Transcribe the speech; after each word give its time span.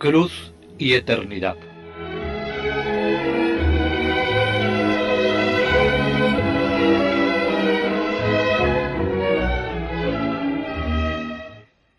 Cruz 0.00 0.54
y 0.78 0.94
eternidad. 0.94 1.58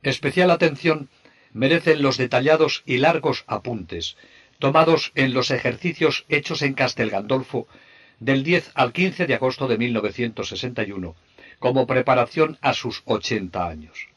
Especial 0.01 0.49
atención 0.49 1.09
merecen 1.53 2.01
los 2.01 2.17
detallados 2.17 2.81
y 2.87 2.97
largos 2.97 3.43
apuntes 3.45 4.17
tomados 4.57 5.11
en 5.13 5.35
los 5.35 5.51
ejercicios 5.51 6.25
hechos 6.27 6.63
en 6.63 6.73
Castel 6.73 7.11
Gandolfo 7.11 7.67
del 8.19 8.43
10 8.43 8.71
al 8.73 8.93
15 8.93 9.27
de 9.27 9.35
agosto 9.35 9.67
de 9.67 9.77
1961 9.77 11.15
como 11.59 11.85
preparación 11.85 12.57
a 12.61 12.73
sus 12.73 13.03
80 13.05 13.67
años. 13.67 14.07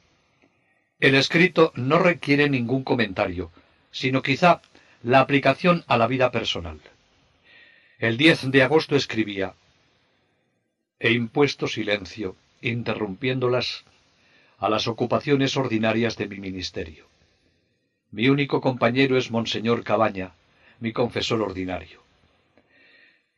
El 1.01 1.17
escrito 1.17 1.71
no 1.75 1.99
requiere 1.99 2.49
ningún 2.49 2.83
comentario, 2.83 3.53
sino 3.95 4.23
quizá 4.23 4.61
la 5.05 5.21
aplicación 5.21 5.85
a 5.87 5.97
la 5.97 6.09
vida 6.09 6.33
personal. 6.33 6.81
El 7.99 8.17
10 8.17 8.51
de 8.51 8.63
agosto 8.65 8.97
escribía 8.97 9.55
He 10.99 11.13
impuesto 11.13 11.69
silencio, 11.69 12.37
interrumpiéndolas 12.61 13.85
a 14.59 14.69
las 14.69 14.89
ocupaciones 14.89 15.57
ordinarias 15.57 16.17
de 16.17 16.27
mi 16.27 16.39
ministerio. 16.41 17.07
Mi 18.11 18.29
único 18.29 18.61
compañero 18.61 19.17
es 19.17 19.31
Monseñor 19.31 19.85
Cabaña, 19.85 20.33
mi 20.81 20.93
confesor 20.93 21.41
ordinario. 21.41 22.03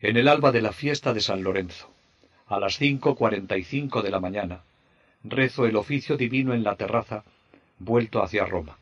En 0.00 0.16
el 0.16 0.26
alba 0.26 0.52
de 0.52 0.62
la 0.62 0.72
fiesta 0.72 1.12
de 1.12 1.20
San 1.20 1.42
Lorenzo, 1.42 1.92
a 2.46 2.58
las 2.58 2.78
cinco 2.78 3.14
cuarenta 3.14 3.58
y 3.58 3.64
cinco 3.64 4.00
de 4.00 4.10
la 4.10 4.20
mañana, 4.20 4.62
rezo 5.22 5.66
el 5.66 5.76
oficio 5.76 6.16
divino 6.16 6.54
en 6.54 6.64
la 6.64 6.76
terraza, 6.76 7.24
vuelto 7.78 8.22
hacia 8.22 8.46
Roma. 8.46 8.78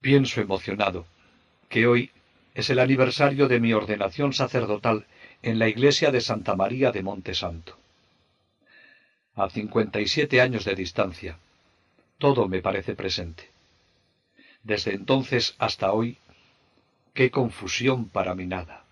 Pienso 0.00 0.40
emocionado 0.40 1.06
que 1.68 1.86
hoy 1.86 2.10
es 2.54 2.70
el 2.70 2.78
aniversario 2.78 3.48
de 3.48 3.60
mi 3.60 3.74
ordenación 3.74 4.32
sacerdotal 4.32 5.06
en 5.42 5.58
la 5.58 5.68
iglesia 5.68 6.10
de 6.10 6.22
Santa 6.22 6.56
María 6.56 6.90
de 6.90 7.02
Monte 7.02 7.34
Santo. 7.34 7.76
A 9.34 9.50
cincuenta 9.50 10.00
y 10.00 10.08
siete 10.08 10.40
años 10.40 10.64
de 10.64 10.74
distancia, 10.74 11.38
todo 12.18 12.48
me 12.48 12.62
parece 12.62 12.94
presente. 12.94 13.50
Desde 14.62 14.94
entonces 14.94 15.54
hasta 15.58 15.92
hoy, 15.92 16.16
qué 17.12 17.30
confusión 17.30 18.08
para 18.08 18.34
mi 18.34 18.46
nada. 18.46 18.84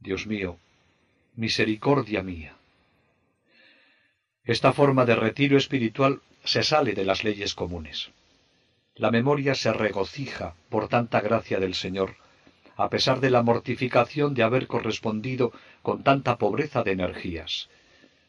Dios 0.00 0.26
mío, 0.26 0.58
misericordia 1.36 2.22
mía. 2.22 2.56
Esta 4.44 4.72
forma 4.72 5.04
de 5.04 5.14
retiro 5.14 5.56
espiritual 5.56 6.22
se 6.44 6.64
sale 6.64 6.92
de 6.92 7.04
las 7.04 7.22
leyes 7.22 7.54
comunes. 7.54 8.10
La 8.96 9.10
memoria 9.10 9.54
se 9.54 9.72
regocija 9.72 10.54
por 10.70 10.88
tanta 10.88 11.20
gracia 11.20 11.60
del 11.60 11.74
Señor, 11.74 12.16
a 12.76 12.88
pesar 12.88 13.20
de 13.20 13.30
la 13.30 13.42
mortificación 13.42 14.32
de 14.32 14.42
haber 14.42 14.66
correspondido 14.66 15.52
con 15.82 16.02
tanta 16.02 16.38
pobreza 16.38 16.82
de 16.82 16.92
energías, 16.92 17.68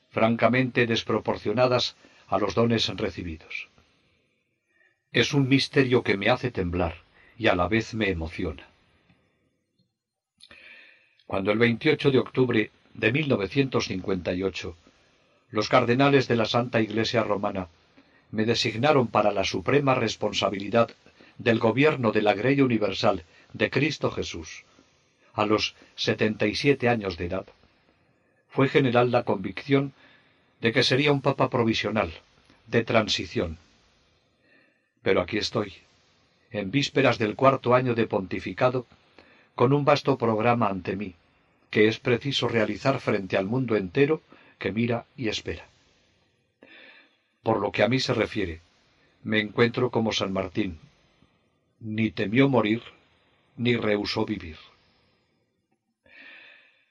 francamente 0.10 0.86
desproporcionadas 0.86 1.96
a 2.28 2.38
los 2.38 2.54
dones 2.54 2.88
recibidos. 2.90 3.70
Es 5.14 5.34
un 5.34 5.48
misterio 5.48 6.04
que 6.04 6.18
me 6.18 6.30
hace 6.30 6.52
temblar 6.52 6.96
y 7.38 7.48
a 7.48 7.56
la 7.56 7.68
vez 7.70 7.94
me 7.94 8.10
emociona. 8.10 8.68
Cuando 11.26 11.52
el 11.52 11.60
28 11.60 12.12
de 12.12 12.20
octubre 12.20 12.72
de 12.94 13.12
1958 13.12 14.76
los 15.50 15.70
cardenales 15.70 16.28
de 16.28 16.36
la 16.36 16.46
Santa 16.46 16.82
Iglesia 16.82 17.24
Romana 17.24 17.70
me 18.32 18.46
designaron 18.46 19.08
para 19.08 19.32
la 19.32 19.44
suprema 19.44 19.96
responsabilidad 19.96 20.90
del 21.38 21.60
gobierno 21.60 22.12
de 22.12 22.22
la 22.22 22.34
Grey 22.34 22.62
Universal 22.62 23.24
de 23.54 23.70
Cristo 23.70 24.12
Jesús, 24.12 24.66
a 25.34 25.46
los 25.46 25.76
setenta 25.96 26.48
y 26.48 26.56
siete 26.56 26.90
años 26.90 27.18
de 27.18 27.26
edad, 27.26 27.46
fue 28.50 28.70
general 28.70 29.12
la 29.12 29.24
convicción 29.24 29.94
de 30.62 30.72
que 30.72 30.84
sería 30.84 31.12
un 31.12 31.22
papa 31.22 31.50
provisional, 31.50 32.12
de 32.66 32.84
transición, 32.84 33.58
pero 35.04 35.22
aquí 35.22 35.38
estoy, 35.38 35.74
en 36.52 36.72
vísperas 36.72 37.18
del 37.18 37.36
cuarto 37.36 37.76
año 37.76 37.94
de 37.94 38.08
pontificado, 38.08 38.86
con 39.56 39.74
un 39.74 39.86
vasto 39.86 40.18
programa 40.18 40.68
ante 40.68 40.96
mí, 40.96 41.14
que 41.70 41.88
es 41.88 42.00
preciso 42.00 42.48
realizar 42.48 43.00
frente 43.00 43.38
al 43.38 43.46
mundo 43.46 43.76
entero 43.76 44.22
que 44.60 44.72
mira 44.72 45.06
y 45.16 45.30
espera. 45.30 45.66
Por 47.48 47.62
lo 47.62 47.72
que 47.72 47.82
a 47.82 47.88
mí 47.88 48.02
se 48.02 48.14
refiere, 48.14 48.60
me 49.24 49.40
encuentro 49.40 49.90
como 49.90 50.12
San 50.12 50.34
Martín, 50.34 50.80
ni 51.80 52.12
temió 52.12 52.50
morir, 52.50 52.84
ni 53.56 53.78
rehusó 53.78 54.26
vivir. 54.26 54.58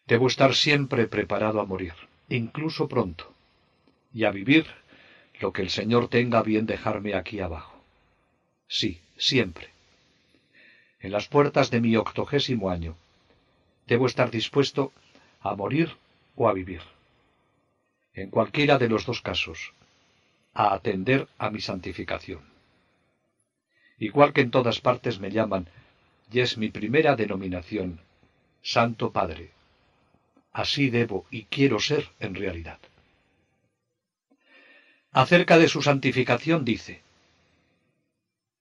Debo 0.06 0.28
estar 0.28 0.54
siempre 0.54 1.08
preparado 1.08 1.60
a 1.60 1.66
morir, 1.66 1.92
incluso 2.30 2.88
pronto, 2.88 3.34
y 4.14 4.24
a 4.24 4.30
vivir 4.30 4.64
lo 5.42 5.52
que 5.52 5.60
el 5.60 5.68
Señor 5.68 6.08
tenga 6.08 6.42
bien 6.42 6.64
dejarme 6.64 7.14
aquí 7.14 7.40
abajo. 7.40 7.78
Sí, 8.66 9.02
siempre. 9.18 9.68
En 11.00 11.12
las 11.12 11.28
puertas 11.28 11.70
de 11.70 11.82
mi 11.82 11.96
octogésimo 11.96 12.70
año, 12.70 12.96
debo 13.86 14.06
estar 14.06 14.30
dispuesto 14.30 14.90
a 15.42 15.54
morir 15.54 15.98
o 16.34 16.48
a 16.48 16.54
vivir. 16.54 16.80
En 18.14 18.30
cualquiera 18.30 18.78
de 18.78 18.88
los 18.88 19.04
dos 19.04 19.20
casos, 19.20 19.74
a 20.56 20.72
atender 20.72 21.28
a 21.36 21.50
mi 21.50 21.60
santificación. 21.60 22.42
Igual 23.98 24.32
que 24.32 24.40
en 24.40 24.50
todas 24.50 24.80
partes 24.80 25.20
me 25.20 25.30
llaman, 25.30 25.68
y 26.32 26.40
es 26.40 26.56
mi 26.56 26.70
primera 26.70 27.14
denominación, 27.14 28.00
Santo 28.62 29.12
Padre. 29.12 29.50
Así 30.52 30.88
debo 30.88 31.26
y 31.30 31.44
quiero 31.44 31.78
ser 31.78 32.08
en 32.20 32.34
realidad. 32.34 32.78
Acerca 35.12 35.58
de 35.58 35.68
su 35.68 35.82
santificación 35.82 36.64
dice, 36.64 37.02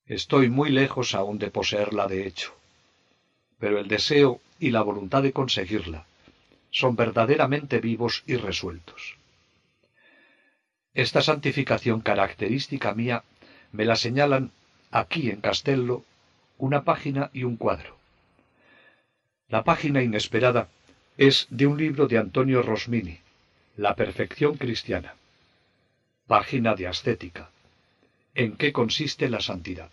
Estoy 0.06 0.50
muy 0.50 0.69
lejos 0.72 1.16
aún 1.16 1.39
de 1.39 1.50
poseerla 1.50 2.07
de 2.07 2.27
hecho, 2.27 2.53
pero 3.57 3.79
el 3.79 3.88
deseo 3.88 4.41
y 4.59 4.72
la 4.72 4.81
voluntad 4.81 5.23
de 5.23 5.31
conseguirla 5.31 6.06
son 6.72 6.97
verdaderamente 6.97 7.79
vivos 7.79 8.23
y 8.27 8.35
resueltos. 8.35 9.17
Esta 10.95 11.22
santificación 11.22 12.01
característica 12.01 12.94
mía 12.95 13.23
me 13.72 13.85
la 13.85 13.95
señalan 13.95 14.51
aquí 14.91 15.29
en 15.29 15.41
Castello 15.41 16.03
una 16.57 16.83
página 16.83 17.29
y 17.33 17.44
un 17.44 17.57
cuadro. 17.57 17.97
La 19.50 19.63
página 19.63 20.01
inesperada 20.01 20.69
es 21.18 21.47
de 21.50 21.68
un 21.68 21.77
libro 21.77 22.07
de 22.07 22.18
Antonio 22.18 22.63
Rosmini, 22.63 23.19
La 23.77 23.95
perfección 23.95 24.57
cristiana. 24.57 25.15
Página 26.27 26.74
de 26.75 26.88
ascética 26.88 27.50
en 28.36 28.57
qué 28.57 28.74
consiste 28.74 29.30
la 29.30 29.39
santidad. 29.39 29.89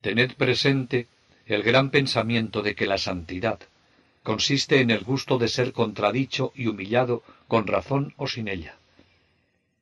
Tened 0.00 0.34
presente 0.34 1.06
el 1.46 1.62
gran 1.62 1.90
pensamiento 1.90 2.62
de 2.62 2.74
que 2.74 2.86
la 2.86 2.98
santidad 2.98 3.60
consiste 4.24 4.80
en 4.80 4.90
el 4.90 5.04
gusto 5.04 5.38
de 5.38 5.48
ser 5.48 5.72
contradicho 5.72 6.52
y 6.54 6.66
humillado 6.66 7.22
con 7.46 7.66
razón 7.66 8.12
o 8.16 8.26
sin 8.26 8.48
ella, 8.48 8.76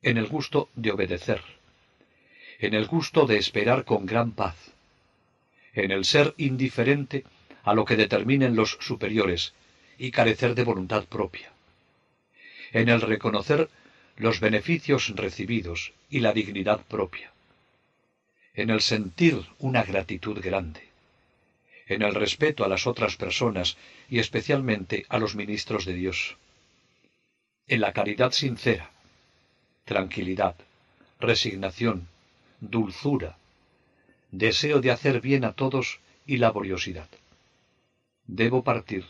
en 0.03 0.19
el 0.19 0.27
gusto 0.27 0.69
de 0.75 0.93
obedecer, 0.93 1.43
en 2.59 2.75
el 2.75 2.87
gusto 2.87 3.27
de 3.27 3.39
esperar 3.39 3.85
con 3.85 4.07
gran 4.07 4.33
paz, 4.33 4.57
en 5.75 5.91
el 5.91 6.05
ser 6.05 6.35
indiferente 6.39 7.25
a 7.65 7.75
lo 7.75 7.85
que 7.85 7.97
determinen 7.97 8.57
los 8.57 8.79
superiores 8.81 9.53
y 9.99 10.11
carecer 10.11 10.55
de 10.55 10.65
voluntad 10.65 11.05
propia, 11.05 11.53
en 12.73 12.89
el 12.89 13.01
reconocer 13.01 13.69
los 14.17 14.41
beneficios 14.41 15.13
recibidos 15.15 15.93
y 16.09 16.21
la 16.21 16.33
dignidad 16.33 16.85
propia, 16.87 17.33
en 18.55 18.71
el 18.71 18.81
sentir 18.81 19.45
una 19.59 19.83
gratitud 19.83 20.41
grande, 20.41 20.83
en 21.87 22.03
el 22.03 22.15
respeto 22.15 22.65
a 22.65 22.69
las 22.69 22.87
otras 22.87 23.17
personas 23.17 23.77
y 24.09 24.19
especialmente 24.19 25.05
a 25.09 25.19
los 25.19 25.35
ministros 25.35 25.85
de 25.85 25.95
Dios, 25.95 26.37
en 27.69 27.81
la 27.81 27.93
caridad 27.93 28.33
sincera, 28.33 28.91
tranquilidad, 29.87 30.57
resignación, 31.19 32.09
dulzura, 32.61 33.39
deseo 34.31 34.83
de 34.83 34.91
hacer 34.91 35.23
bien 35.23 35.47
a 35.47 35.53
todos 35.53 36.01
y 36.27 36.37
laboriosidad. 36.37 37.09
Debo 38.27 38.63
partir 38.63 39.07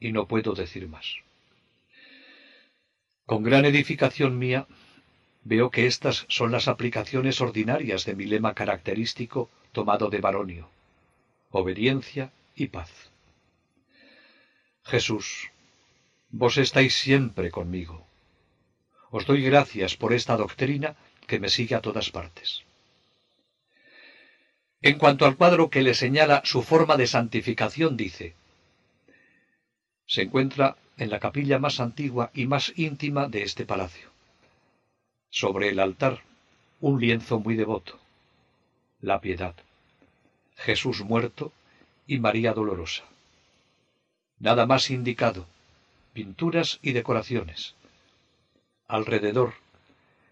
y 0.00 0.10
no 0.10 0.26
puedo 0.26 0.54
decir 0.54 0.88
más. 0.88 1.06
Con 3.26 3.44
gran 3.44 3.64
edificación 3.64 4.36
mía, 4.36 4.66
veo 5.44 5.70
que 5.70 5.86
estas 5.86 6.26
son 6.28 6.50
las 6.50 6.66
aplicaciones 6.66 7.40
ordinarias 7.40 8.04
de 8.04 8.16
mi 8.16 8.24
lema 8.24 8.54
característico 8.54 9.48
tomado 9.72 10.10
de 10.10 10.20
Baronio 10.20 10.68
obediencia 11.50 12.32
y 12.54 12.68
paz. 12.68 12.90
Jesús, 14.84 15.50
vos 16.30 16.58
estáis 16.58 16.94
siempre 16.94 17.50
conmigo. 17.50 18.06
Os 19.10 19.26
doy 19.26 19.42
gracias 19.42 19.96
por 19.96 20.12
esta 20.12 20.36
doctrina 20.36 20.96
que 21.26 21.40
me 21.40 21.48
sigue 21.48 21.74
a 21.74 21.80
todas 21.80 22.10
partes. 22.10 22.62
En 24.82 24.98
cuanto 24.98 25.26
al 25.26 25.36
cuadro 25.36 25.68
que 25.68 25.82
le 25.82 25.94
señala 25.94 26.42
su 26.44 26.62
forma 26.62 26.96
de 26.96 27.06
santificación, 27.06 27.96
dice, 27.96 28.34
se 30.06 30.22
encuentra 30.22 30.76
en 30.96 31.10
la 31.10 31.20
capilla 31.20 31.58
más 31.58 31.80
antigua 31.80 32.30
y 32.34 32.46
más 32.46 32.72
íntima 32.76 33.28
de 33.28 33.42
este 33.42 33.66
palacio. 33.66 34.10
Sobre 35.30 35.68
el 35.68 35.78
altar, 35.78 36.22
un 36.80 37.00
lienzo 37.00 37.38
muy 37.40 37.56
devoto, 37.56 37.98
la 39.00 39.20
piedad. 39.20 39.54
Jesús 40.56 41.02
muerto 41.02 41.52
y 42.06 42.18
María 42.18 42.52
Dolorosa. 42.52 43.04
Nada 44.38 44.66
más 44.66 44.90
indicado, 44.90 45.46
pinturas 46.12 46.80
y 46.82 46.92
decoraciones. 46.92 47.74
Alrededor, 48.90 49.54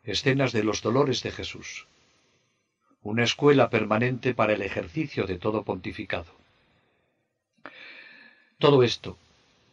escenas 0.03 0.51
de 0.51 0.65
los 0.65 0.83
dolores 0.83 1.23
de 1.23 1.31
Jesús. 1.31 1.87
Una 3.03 3.23
escuela 3.23 3.71
permanente 3.71 4.35
para 4.35 4.53
el 4.55 4.63
ejercicio 4.63 5.29
de 5.29 5.39
todo 5.39 5.63
pontificado. 5.63 6.33
Todo 8.59 8.83
esto, 8.83 9.17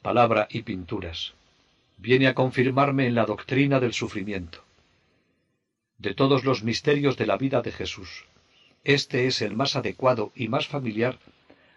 palabra 0.04 0.48
y 0.52 0.62
pinturas, 0.62 1.34
viene 1.98 2.28
a 2.28 2.36
confirmarme 2.36 3.08
en 3.08 3.16
la 3.16 3.26
doctrina 3.26 3.80
del 3.80 3.94
sufrimiento. 3.94 4.64
De 5.98 6.14
todos 6.14 6.44
los 6.44 6.62
misterios 6.62 7.18
de 7.18 7.26
la 7.26 7.38
vida 7.38 7.64
de 7.64 7.72
Jesús, 7.72 8.26
este 8.84 9.26
es 9.26 9.42
el 9.42 9.56
más 9.56 9.76
adecuado 9.76 10.32
y 10.36 10.48
más 10.48 10.68
familiar 10.68 11.18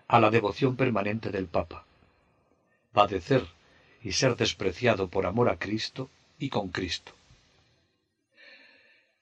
a 0.08 0.20
la 0.20 0.28
devoción 0.28 0.76
permanente 0.76 1.30
del 1.30 1.46
Papa. 1.46 1.86
Padecer 2.92 3.46
y 4.02 4.12
ser 4.12 4.36
despreciado 4.36 5.08
por 5.08 5.24
amor 5.24 5.48
a 5.48 5.58
Cristo 5.58 6.10
y 6.38 6.48
con 6.48 6.68
Cristo. 6.68 7.12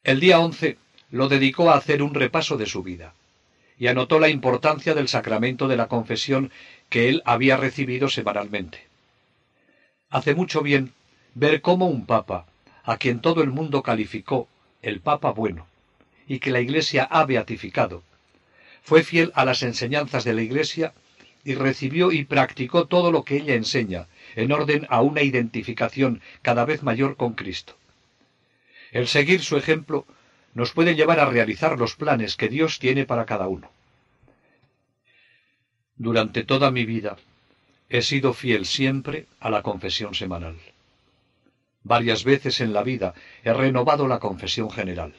El 0.02 0.20
día 0.20 0.38
once 0.38 0.78
lo 1.10 1.28
dedicó 1.28 1.70
a 1.70 1.76
hacer 1.76 2.02
un 2.02 2.14
repaso 2.14 2.56
de 2.56 2.66
su 2.66 2.82
vida 2.82 3.14
y 3.78 3.88
anotó 3.88 4.18
la 4.18 4.28
importancia 4.28 4.94
del 4.94 5.08
sacramento 5.08 5.68
de 5.68 5.76
la 5.76 5.88
confesión 5.88 6.50
que 6.88 7.08
él 7.08 7.22
había 7.24 7.56
recibido 7.56 8.08
semanalmente. 8.08 8.86
Hace 10.08 10.34
mucho 10.34 10.62
bien 10.62 10.92
ver 11.34 11.60
cómo 11.60 11.86
un 11.86 12.06
papa, 12.06 12.46
a 12.84 12.96
quien 12.96 13.20
todo 13.20 13.42
el 13.42 13.50
mundo 13.50 13.82
calificó 13.82 14.48
el 14.80 15.00
papa 15.00 15.32
bueno, 15.32 15.66
y 16.26 16.38
que 16.38 16.50
la 16.50 16.60
Iglesia 16.60 17.04
ha 17.04 17.24
beatificado. 17.24 18.02
Fue 18.82 19.02
fiel 19.02 19.32
a 19.34 19.44
las 19.44 19.62
enseñanzas 19.62 20.24
de 20.24 20.32
la 20.32 20.42
Iglesia 20.42 20.94
y 21.46 21.54
recibió 21.54 22.10
y 22.10 22.24
practicó 22.24 22.86
todo 22.86 23.12
lo 23.12 23.22
que 23.22 23.36
ella 23.36 23.54
enseña, 23.54 24.08
en 24.34 24.50
orden 24.50 24.84
a 24.90 25.00
una 25.00 25.22
identificación 25.22 26.20
cada 26.42 26.64
vez 26.64 26.82
mayor 26.82 27.16
con 27.16 27.34
Cristo. 27.34 27.76
El 28.90 29.06
seguir 29.06 29.42
su 29.42 29.56
ejemplo 29.56 30.04
nos 30.54 30.72
puede 30.72 30.96
llevar 30.96 31.20
a 31.20 31.26
realizar 31.26 31.78
los 31.78 31.94
planes 31.94 32.36
que 32.36 32.48
Dios 32.48 32.80
tiene 32.80 33.06
para 33.06 33.26
cada 33.26 33.46
uno. 33.46 33.70
Durante 35.94 36.42
toda 36.42 36.72
mi 36.72 36.84
vida 36.84 37.16
he 37.88 38.02
sido 38.02 38.32
fiel 38.32 38.66
siempre 38.66 39.26
a 39.38 39.48
la 39.48 39.62
confesión 39.62 40.14
semanal. 40.14 40.56
Varias 41.84 42.24
veces 42.24 42.60
en 42.60 42.72
la 42.72 42.82
vida 42.82 43.14
he 43.44 43.52
renovado 43.52 44.08
la 44.08 44.18
confesión 44.18 44.68
general. 44.68 45.14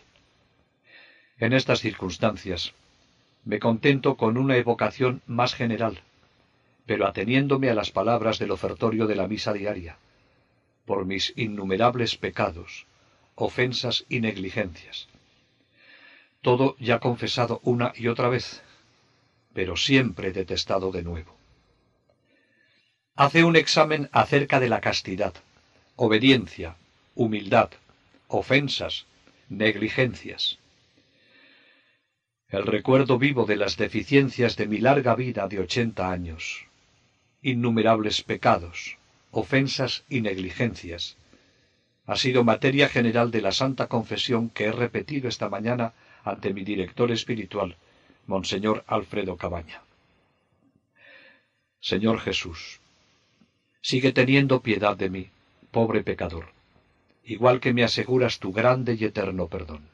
En 1.39 1.53
estas 1.53 1.79
circunstancias, 1.79 2.73
me 3.45 3.59
contento 3.59 4.17
con 4.17 4.37
una 4.37 4.57
evocación 4.57 5.21
más 5.25 5.55
general, 5.55 6.01
pero 6.87 7.05
ateniéndome 7.05 7.69
a 7.69 7.75
las 7.75 7.91
palabras 7.91 8.39
del 8.39 8.51
ofertorio 8.51 9.05
de 9.05 9.15
la 9.15 9.27
misa 9.27 9.53
diaria, 9.53 9.97
por 10.85 11.05
mis 11.05 11.33
innumerables 11.35 12.15
pecados, 12.15 12.87
ofensas 13.35 14.05
y 14.09 14.21
negligencias. 14.21 15.07
Todo 16.41 16.75
ya 16.79 16.99
confesado 16.99 17.59
una 17.63 17.93
y 17.95 18.07
otra 18.07 18.29
vez, 18.29 18.63
pero 19.53 19.75
siempre 19.75 20.31
detestado 20.31 20.91
de 20.91 21.03
nuevo. 21.03 21.35
Hace 23.15 23.43
un 23.43 23.55
examen 23.55 24.09
acerca 24.11 24.59
de 24.59 24.69
la 24.69 24.79
castidad, 24.79 25.33
obediencia, 25.97 26.77
humildad, 27.15 27.69
ofensas, 28.27 29.05
negligencias 29.49 30.57
el 32.49 32.65
recuerdo 32.65 33.17
vivo 33.19 33.45
de 33.45 33.57
las 33.57 33.75
deficiencias 33.75 34.55
de 34.55 34.67
mi 34.67 34.77
larga 34.77 35.15
vida 35.15 35.49
de 35.49 35.59
ochenta 35.59 36.09
años, 36.09 36.66
innumerables 37.41 38.21
pecados, 38.23 38.97
ofensas 39.31 40.03
y 40.09 40.21
negligencias, 40.21 41.17
ha 42.05 42.15
sido 42.15 42.43
materia 42.43 42.87
general 42.87 43.31
de 43.31 43.41
la 43.41 43.51
Santa 43.51 43.87
Confesión 43.87 44.49
que 44.49 44.65
he 44.65 44.71
repetido 44.71 45.27
esta 45.27 45.49
mañana 45.49 45.93
ante 46.23 46.53
mi 46.53 46.63
director 46.63 47.11
espiritual, 47.11 47.75
Monseñor 48.25 48.83
Alfredo 48.87 49.37
Cabaña. 49.37 49.81
Señor 51.79 52.19
Jesús, 52.19 52.79
sigue 53.81 54.11
teniendo 54.11 54.61
piedad 54.61 54.97
de 54.97 55.09
mí, 55.09 55.29
pobre 55.71 56.03
pecador, 56.03 56.47
igual 57.23 57.59
que 57.59 57.73
me 57.73 57.83
aseguras 57.83 58.39
tu 58.39 58.51
grande 58.51 58.97
y 58.99 59.05
eterno 59.05 59.47
perdón. 59.47 59.89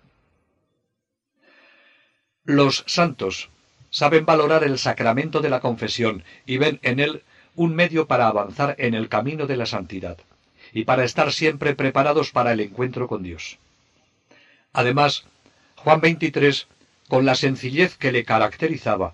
Los 2.46 2.84
santos 2.88 3.50
saben 3.90 4.26
valorar 4.26 4.64
el 4.64 4.80
sacramento 4.80 5.40
de 5.40 5.50
la 5.50 5.60
confesión 5.60 6.24
y 6.46 6.58
ven 6.58 6.80
en 6.84 7.00
él 7.00 7.24
un 7.56 7.76
medio 7.76 8.08
para 8.08 8.28
avanzar 8.28 8.76
en 8.80 8.94
el 8.94 9.10
camino 9.10 9.46
de 9.48 9.58
la 9.58 9.66
santidad 9.66 10.18
y 10.74 10.86
para 10.86 11.04
estar 11.04 11.32
siempre 11.32 11.76
preparados 11.76 12.32
para 12.32 12.54
el 12.54 12.60
encuentro 12.60 13.08
con 13.08 13.24
Dios. 13.24 13.60
Además, 14.74 15.26
Juan 15.76 16.00
XXIII, 16.00 16.66
con 17.08 17.26
la 17.26 17.36
sencillez 17.36 17.98
que 17.98 18.12
le 18.12 18.26
caracterizaba, 18.26 19.14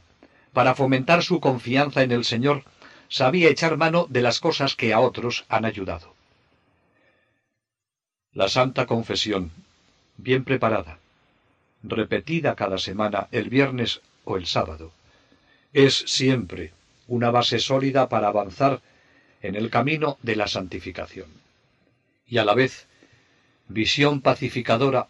para 0.53 0.75
fomentar 0.75 1.23
su 1.23 1.39
confianza 1.39 2.01
en 2.03 2.11
el 2.11 2.23
Señor, 2.23 2.63
sabía 3.09 3.49
echar 3.49 3.75
mano 3.77 4.07
de 4.09 4.21
las 4.21 4.39
cosas 4.39 4.75
que 4.75 4.93
a 4.93 4.99
otros 4.99 5.45
han 5.49 5.65
ayudado. 5.65 6.15
La 8.31 8.47
Santa 8.47 8.85
Confesión, 8.85 9.51
bien 10.17 10.45
preparada, 10.45 10.99
repetida 11.83 12.55
cada 12.55 12.77
semana 12.77 13.27
el 13.31 13.49
viernes 13.49 14.01
o 14.23 14.37
el 14.37 14.45
sábado, 14.45 14.91
es 15.73 15.95
siempre 16.07 16.71
una 17.09 17.31
base 17.31 17.59
sólida 17.59 18.07
para 18.07 18.27
avanzar 18.27 18.81
en 19.41 19.55
el 19.55 19.69
camino 19.69 20.17
de 20.21 20.35
la 20.35 20.47
santificación. 20.47 21.27
Y 22.27 22.37
a 22.37 22.45
la 22.45 22.53
vez, 22.53 22.87
visión 23.67 24.21
pacificadora 24.21 25.07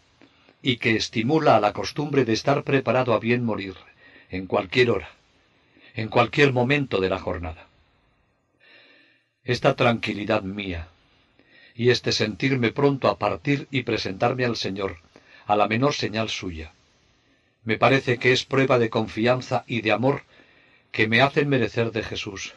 y 0.62 0.76
que 0.76 0.96
estimula 0.96 1.56
a 1.56 1.60
la 1.60 1.72
costumbre 1.72 2.24
de 2.24 2.32
estar 2.32 2.64
preparado 2.64 3.14
a 3.14 3.20
bien 3.20 3.44
morir 3.44 3.74
en 4.30 4.46
cualquier 4.46 4.90
hora, 4.90 5.10
en 5.94 6.08
cualquier 6.08 6.52
momento 6.52 7.00
de 7.00 7.10
la 7.10 7.18
jornada. 7.18 7.66
Esta 9.44 9.74
tranquilidad 9.74 10.42
mía 10.42 10.88
y 11.74 11.90
este 11.90 12.12
sentirme 12.12 12.72
pronto 12.72 13.08
a 13.08 13.18
partir 13.18 13.68
y 13.70 13.82
presentarme 13.82 14.44
al 14.44 14.56
Señor 14.56 14.98
a 15.46 15.56
la 15.56 15.66
menor 15.66 15.94
señal 15.94 16.28
suya. 16.28 16.72
Me 17.64 17.76
parece 17.76 18.18
que 18.18 18.32
es 18.32 18.44
prueba 18.44 18.78
de 18.78 18.88
confianza 18.88 19.64
y 19.66 19.80
de 19.80 19.92
amor 19.92 20.22
que 20.92 21.06
me 21.06 21.20
hacen 21.20 21.48
merecer 21.48 21.92
de 21.92 22.02
Jesús, 22.02 22.54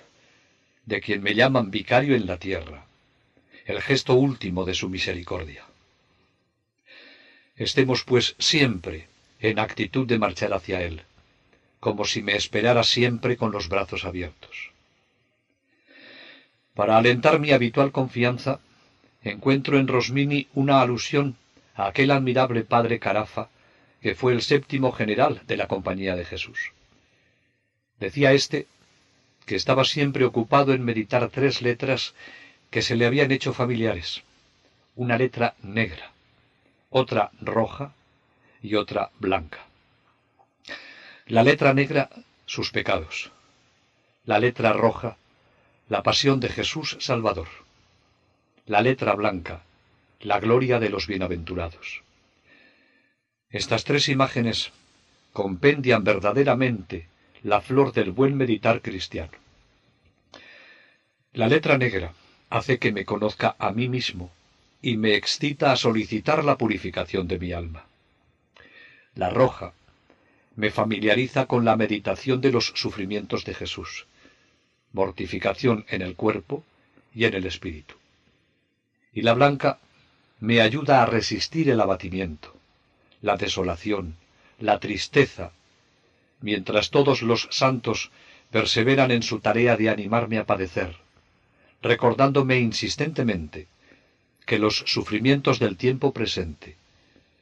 de 0.86 1.02
quien 1.02 1.22
me 1.22 1.36
llaman 1.36 1.72
vicario 1.72 2.16
en 2.16 2.26
la 2.26 2.38
tierra, 2.38 2.86
el 3.66 3.82
gesto 3.82 4.16
último 4.16 4.66
de 4.66 4.74
su 4.74 4.90
misericordia. 4.90 5.66
Estemos, 7.56 8.04
pues, 8.04 8.36
siempre 8.40 9.08
en 9.40 9.60
actitud 9.60 10.08
de 10.08 10.18
marchar 10.18 10.54
hacia 10.54 10.82
Él, 10.82 11.04
como 11.80 12.06
si 12.06 12.22
me 12.24 12.36
esperara 12.36 12.84
siempre 12.84 13.38
con 13.38 13.52
los 13.52 13.70
brazos 13.70 14.06
abiertos. 14.06 14.72
Para 16.74 16.98
alentar 16.98 17.40
mi 17.40 17.52
habitual 17.52 17.92
confianza, 17.92 18.60
encuentro 19.22 19.78
en 19.78 19.88
Rosmini 19.88 20.48
una 20.54 20.82
alusión 20.82 21.36
a 21.76 21.88
aquel 21.88 22.12
admirable 22.12 22.64
padre 22.64 23.00
Carafa, 23.00 23.50
que 24.02 24.16
fue 24.16 24.34
el 24.34 24.42
séptimo 24.42 24.92
general 24.92 25.42
de 25.46 25.58
la 25.58 25.68
Compañía 25.68 26.16
de 26.16 26.26
Jesús. 26.26 26.72
Decía 28.00 28.34
éste 28.34 28.68
que 29.46 29.56
estaba 29.56 29.84
siempre 29.86 30.26
ocupado 30.26 30.74
en 30.74 30.84
meditar 30.84 31.30
tres 31.30 31.62
letras 31.62 32.14
que 32.70 32.82
se 32.82 32.96
le 32.96 33.06
habían 33.06 33.32
hecho 33.32 33.54
familiares. 33.54 34.24
Una 34.96 35.18
letra 35.18 35.56
negra, 35.62 36.12
otra 36.90 37.32
roja 37.42 37.94
y 38.62 38.76
otra 38.76 39.12
blanca. 39.20 39.66
La 41.28 41.44
letra 41.44 41.74
negra, 41.74 42.10
sus 42.46 42.72
pecados. 42.72 43.32
La 44.26 44.40
letra 44.40 44.74
roja, 44.74 45.18
la 45.90 46.04
pasión 46.04 46.40
de 46.40 46.50
Jesús 46.50 46.98
Salvador. 47.00 47.48
La 48.66 48.82
letra 48.82 49.14
blanca, 49.14 49.64
la 50.22 50.40
gloria 50.40 50.80
de 50.80 50.90
los 50.90 51.08
bienaventurados. 51.08 52.04
Estas 53.50 53.84
tres 53.84 54.10
imágenes 54.10 54.72
compendian 55.34 56.04
verdaderamente 56.04 57.08
la 57.44 57.60
flor 57.60 57.92
del 57.92 58.12
buen 58.12 58.36
meditar 58.36 58.82
cristiano. 58.82 59.38
La 61.34 61.48
letra 61.48 61.78
negra 61.78 62.14
hace 62.50 62.80
que 62.80 62.94
me 62.94 63.06
conozca 63.06 63.56
a 63.60 63.72
mí 63.72 63.90
mismo 63.90 64.32
y 64.82 64.96
me 64.98 65.16
excita 65.16 65.72
a 65.72 65.76
solicitar 65.76 66.44
la 66.44 66.58
purificación 66.58 67.28
de 67.28 67.40
mi 67.40 67.52
alma. 67.52 67.86
La 69.16 69.30
roja 69.30 69.74
me 70.56 70.72
familiariza 70.72 71.46
con 71.46 71.66
la 71.66 71.76
meditación 71.76 72.40
de 72.40 72.52
los 72.52 72.68
sufrimientos 72.76 73.44
de 73.44 73.54
Jesús, 73.54 74.06
mortificación 74.94 75.86
en 75.90 76.02
el 76.02 76.16
cuerpo 76.16 76.64
y 77.14 77.26
en 77.26 77.34
el 77.34 77.46
espíritu. 77.46 77.96
Y 79.14 79.22
la 79.22 79.34
blanca 79.34 79.80
me 80.40 80.62
ayuda 80.62 81.04
a 81.04 81.06
resistir 81.08 81.70
el 81.70 81.82
abatimiento, 81.82 82.56
la 83.22 83.36
desolación, 83.36 84.16
la 84.60 84.80
tristeza, 84.80 85.52
mientras 86.44 86.92
todos 86.92 87.22
los 87.22 87.48
santos 87.52 88.12
perseveran 88.52 89.12
en 89.12 89.24
su 89.24 89.40
tarea 89.40 89.78
de 89.78 89.90
animarme 89.90 90.38
a 90.38 90.46
padecer, 90.46 90.98
recordándome 91.82 92.60
insistentemente 92.60 93.68
que 94.46 94.60
los 94.60 94.84
sufrimientos 94.86 95.58
del 95.58 95.78
tiempo 95.78 96.12
presente 96.12 96.76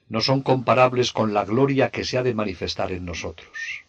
no 0.08 0.22
son 0.22 0.42
comparables 0.42 1.12
con 1.12 1.34
la 1.34 1.44
gloria 1.46 1.90
que 1.90 2.04
se 2.04 2.20
ha 2.20 2.24
de 2.24 2.36
manifestar 2.36 2.92
en 2.92 3.06
nosotros. 3.06 3.84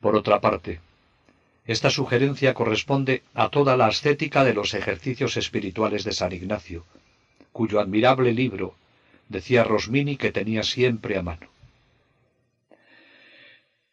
Por 0.00 0.16
otra 0.16 0.40
parte, 0.40 0.80
esta 1.66 1.90
sugerencia 1.90 2.52
corresponde 2.52 3.22
a 3.32 3.48
toda 3.48 3.76
la 3.76 3.86
ascética 3.86 4.42
de 4.42 4.54
los 4.54 4.74
ejercicios 4.74 5.36
espirituales 5.36 6.02
de 6.02 6.12
San 6.12 6.32
Ignacio, 6.32 6.84
cuyo 7.52 7.78
admirable 7.78 8.32
libro 8.32 8.74
decía 9.28 9.62
Rosmini 9.62 10.16
que 10.16 10.32
tenía 10.32 10.64
siempre 10.64 11.16
a 11.16 11.22
mano. 11.22 11.57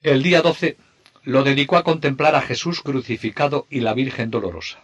El 0.05 0.21
día 0.21 0.43
12 0.43 0.77
lo 1.23 1.43
dedicó 1.43 1.77
a 1.77 1.83
contemplar 1.83 2.35
a 2.35 2.41
Jesús 2.41 2.81
crucificado 2.81 3.65
y 3.71 3.79
la 3.79 3.95
Virgen 3.95 4.29
dolorosa. 4.29 4.83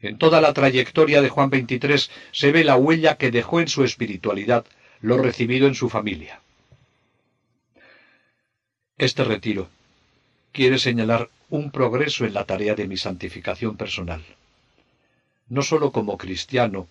En 0.00 0.18
toda 0.18 0.40
la 0.40 0.52
trayectoria 0.52 1.22
de 1.22 1.28
Juan 1.28 1.50
XXIII 1.50 2.10
se 2.32 2.50
ve 2.50 2.64
la 2.64 2.74
huella 2.74 3.16
que 3.16 3.30
dejó 3.30 3.60
en 3.60 3.68
su 3.68 3.84
espiritualidad 3.84 4.64
lo 5.02 5.18
recibido 5.18 5.68
en 5.68 5.76
su 5.76 5.88
familia. 5.88 6.40
Este 8.98 9.22
retiro 9.22 9.68
quiere 10.50 10.80
señalar 10.80 11.30
un 11.48 11.70
progreso 11.70 12.24
en 12.24 12.34
la 12.34 12.42
tarea 12.42 12.74
de 12.74 12.88
mi 12.88 12.96
santificación 12.96 13.76
personal, 13.76 14.24
no 15.48 15.62
sólo 15.62 15.92
como 15.92 16.18
cristiano, 16.18 16.88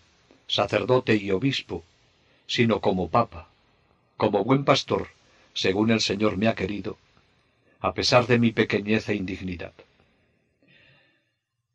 sacerdote 0.48 1.18
y 1.18 1.30
obispo, 1.32 1.84
sino 2.48 2.80
como 2.80 3.10
papa, 3.10 3.50
como 4.16 4.46
buen 4.46 4.64
pastor, 4.64 5.10
según 5.54 5.92
el 5.92 6.02
Señor 6.02 6.38
me 6.38 6.48
ha 6.48 6.56
querido, 6.56 6.98
a 7.80 7.94
pesar 7.94 8.28
de 8.28 8.40
mi 8.40 8.52
pequeñez 8.52 9.10
e 9.10 9.16
indignidad. 9.16 9.74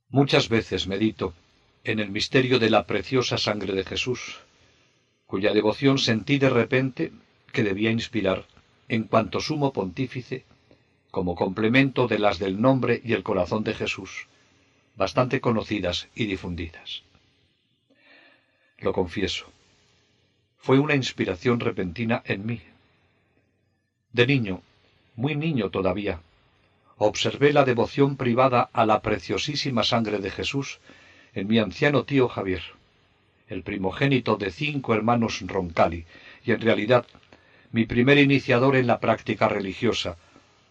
Muchas 0.09 0.49
veces 0.49 0.87
medito 0.87 1.35
en 1.85 2.01
el 2.01 2.11
misterio 2.11 2.59
de 2.59 2.71
la 2.71 2.87
preciosa 2.87 3.39
sangre 3.39 3.73
de 3.75 3.85
Jesús, 3.85 4.39
cuya 5.27 5.53
devoción 5.53 5.99
sentí 5.99 6.39
de 6.39 6.51
repente 6.51 7.13
que 7.53 7.63
debía 7.63 7.91
inspirar 7.91 8.47
en 8.89 9.05
cuanto 9.05 9.41
sumo 9.41 9.73
pontífice, 9.73 10.45
como 11.11 11.35
complemento 11.35 12.07
de 12.07 12.19
las 12.19 12.39
del 12.39 12.61
nombre 12.61 13.01
y 13.05 13.13
el 13.15 13.23
corazón 13.23 13.65
de 13.65 13.75
Jesús, 13.75 14.27
bastante 14.97 15.41
conocidas 15.41 16.09
y 16.15 16.27
difundidas. 16.27 17.03
Lo 18.79 18.93
confieso, 18.93 19.47
fue 20.59 20.79
una 20.79 20.95
inspiración 20.95 21.61
repentina 21.61 22.23
en 22.27 22.47
mí. 22.47 22.61
De 24.17 24.27
niño, 24.27 24.63
muy 25.15 25.37
niño 25.37 25.69
todavía, 25.69 26.21
observé 26.97 27.53
la 27.53 27.67
devoción 27.67 28.17
privada 28.17 28.71
a 28.73 28.87
la 28.87 29.03
preciosísima 29.03 29.83
sangre 29.83 30.21
de 30.21 30.31
Jesús 30.31 30.81
en 31.35 31.47
mi 31.49 31.59
anciano 31.59 32.05
tío 32.05 32.27
Javier, 32.27 32.63
el 33.47 33.63
primogénito 33.63 34.37
de 34.37 34.51
cinco 34.51 34.95
hermanos 34.95 35.43
Roncali, 35.47 36.07
y 36.47 36.53
en 36.53 36.63
realidad 36.63 37.05
mi 37.73 37.85
primer 37.85 38.17
iniciador 38.17 38.77
en 38.77 38.87
la 38.87 39.01
práctica 39.01 39.49
religiosa, 39.51 40.17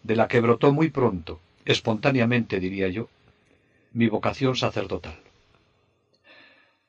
de 0.01 0.15
la 0.15 0.27
que 0.27 0.41
brotó 0.41 0.73
muy 0.73 0.89
pronto, 0.89 1.39
espontáneamente 1.65 2.59
diría 2.59 2.87
yo, 2.87 3.09
mi 3.93 4.07
vocación 4.07 4.55
sacerdotal. 4.55 5.19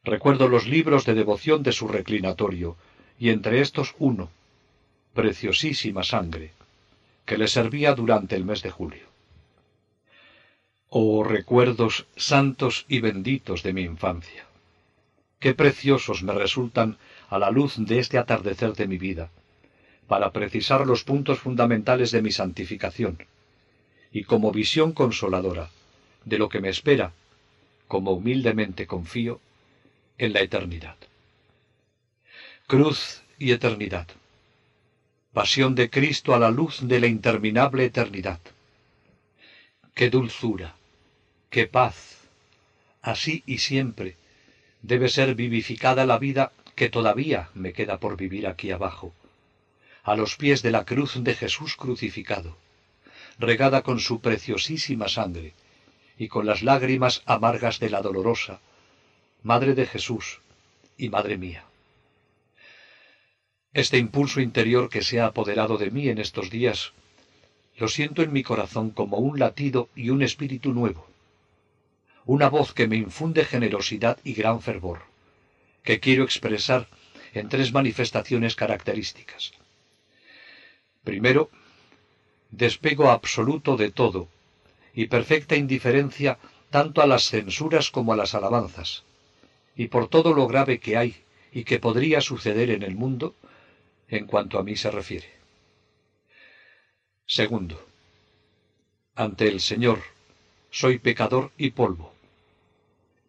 Recuerdo 0.05 0.49
los 0.49 0.67
libros 0.67 1.05
de 1.05 1.13
devoción 1.13 1.63
de 1.63 1.73
su 1.73 1.87
reclinatorio, 1.87 2.79
y 3.19 3.29
entre 3.29 3.61
estos 3.61 3.95
uno, 3.99 4.31
Preciosísima 5.17 6.03
Sangre, 6.05 6.53
que 7.25 7.39
le 7.39 7.49
servía 7.49 7.95
durante 7.95 8.37
el 8.37 8.45
mes 8.45 8.61
de 8.63 8.71
julio. 8.71 9.07
Oh 10.91 11.25
recuerdos 11.25 12.07
santos 12.17 12.85
y 12.87 13.01
benditos 13.01 13.63
de 13.63 13.73
mi 13.73 13.81
infancia. 13.81 14.45
Qué 15.41 15.55
preciosos 15.55 16.23
me 16.23 16.35
resultan 16.35 16.99
a 17.31 17.39
la 17.39 17.51
luz 17.51 17.77
de 17.79 17.99
este 17.99 18.19
atardecer 18.19 18.75
de 18.75 18.87
mi 18.87 18.99
vida, 18.99 19.31
para 20.07 20.33
precisar 20.33 20.87
los 20.87 21.03
puntos 21.03 21.39
fundamentales 21.39 22.11
de 22.11 22.21
mi 22.21 22.31
santificación, 22.31 23.17
y 24.13 24.25
como 24.25 24.53
visión 24.53 24.93
consoladora 24.93 25.71
de 26.27 26.37
lo 26.37 26.51
que 26.51 26.61
me 26.61 26.69
espera, 26.69 27.15
como 27.89 28.11
humildemente 28.13 28.87
confío, 28.87 29.41
en 30.19 30.35
la 30.35 30.43
eternidad. 30.43 30.97
Cruz 32.67 33.23
y 33.39 33.53
eternidad. 33.53 34.09
Pasión 35.37 35.75
de 35.75 35.91
Cristo 35.91 36.35
a 36.35 36.39
la 36.39 36.51
luz 36.51 36.79
de 36.81 36.99
la 36.99 37.09
interminable 37.09 37.85
eternidad. 37.85 38.41
Qué 39.95 40.09
dulzura, 40.09 40.77
qué 41.51 41.67
paz. 41.67 42.17
Así 43.03 43.43
y 43.45 43.59
siempre 43.59 44.17
debe 44.81 45.11
ser 45.11 45.35
vivificada 45.35 46.07
la 46.07 46.17
vida 46.17 46.53
que 46.75 46.89
todavía 46.89 47.51
me 47.53 47.75
queda 47.75 47.99
por 47.99 48.17
vivir 48.17 48.47
aquí 48.47 48.71
abajo, 48.71 49.13
a 50.05 50.17
los 50.17 50.37
pies 50.37 50.63
de 50.63 50.71
la 50.71 50.87
cruz 50.87 51.23
de 51.23 51.35
Jesús 51.35 51.77
crucificado, 51.77 52.57
regada 53.39 53.83
con 53.83 54.01
su 54.01 54.23
preciosísima 54.23 55.07
sangre 55.11 55.53
y 56.17 56.29
con 56.29 56.47
las 56.47 56.63
lágrimas 56.63 57.23
amargas 57.27 57.79
de 57.79 57.91
la 57.91 58.01
dolorosa, 58.01 58.61
Madre 59.43 59.75
de 59.75 59.85
Jesús 59.85 60.41
y 60.97 61.11
Madre 61.11 61.37
mía. 61.37 61.66
Este 63.77 63.99
impulso 63.99 64.41
interior 64.41 64.89
que 64.89 65.03
se 65.03 65.21
ha 65.21 65.27
apoderado 65.27 65.77
de 65.77 65.91
mí 65.91 66.09
en 66.09 66.17
estos 66.17 66.49
días, 66.49 66.95
lo 67.77 67.89
siento 67.89 68.23
en 68.23 68.33
mi 68.33 68.43
corazón 68.43 68.89
como 68.89 69.19
un 69.19 69.39
latido 69.39 69.91
y 69.95 70.09
un 70.09 70.23
espíritu 70.23 70.73
nuevo. 70.73 71.07
Una 72.25 72.49
voz 72.49 72.73
que 72.73 72.89
me 72.89 72.97
infunde 72.97 73.45
generosidad 73.45 74.17
y 74.25 74.33
gran 74.33 74.63
fervor, 74.63 75.03
que 75.83 76.01
quiero 76.01 76.25
expresar 76.25 76.89
en 77.35 77.51
tres 77.51 77.75
manifestaciones 77.75 78.57
características. 78.57 79.53
Primero, 81.05 81.51
despego 82.51 83.11
absoluto 83.11 83.77
de 83.77 83.91
todo 83.91 84.31
y 84.95 85.09
perfecta 85.09 85.55
indiferencia 85.55 86.39
tanto 86.71 87.03
a 87.03 87.07
las 87.07 87.29
censuras 87.29 87.91
como 87.91 88.15
a 88.15 88.17
las 88.17 88.35
alabanzas, 88.35 89.05
y 89.77 89.89
por 89.89 90.09
todo 90.09 90.33
lo 90.33 90.47
grave 90.47 90.81
que 90.81 90.97
hay 90.97 91.15
y 91.53 91.65
que 91.65 91.79
podría 91.79 92.23
suceder 92.23 92.71
en 92.71 92.83
el 92.83 92.95
mundo 92.95 93.35
en 94.09 94.27
cuanto 94.27 94.59
a 94.59 94.63
mí 94.63 94.77
se 94.77 94.91
refiere. 94.91 95.31
Segundo, 97.27 97.85
ante 99.15 99.49
el 99.49 99.61
Señor 99.61 100.01
soy 100.71 100.99
pecador 100.99 101.53
y 101.57 101.71
polvo 101.71 102.17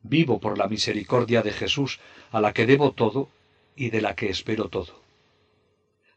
vivo 0.10 0.40
por 0.40 0.58
la 0.58 0.68
misericordia 0.68 1.42
de 1.42 1.52
Jesús, 1.52 2.00
a 2.32 2.42
la 2.42 2.54
que 2.54 2.66
debo 2.66 2.92
todo 2.92 3.30
y 3.76 3.90
de 3.90 4.02
la 4.02 4.16
que 4.16 4.30
espero 4.30 4.70
todo. 4.70 5.02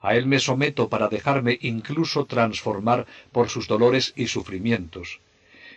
A 0.00 0.14
Él 0.14 0.26
me 0.26 0.38
someto 0.38 0.88
para 0.88 1.08
dejarme 1.08 1.58
incluso 1.60 2.24
transformar 2.24 3.06
por 3.32 3.50
sus 3.50 3.68
dolores 3.68 4.14
y 4.16 4.28
sufrimientos, 4.28 5.20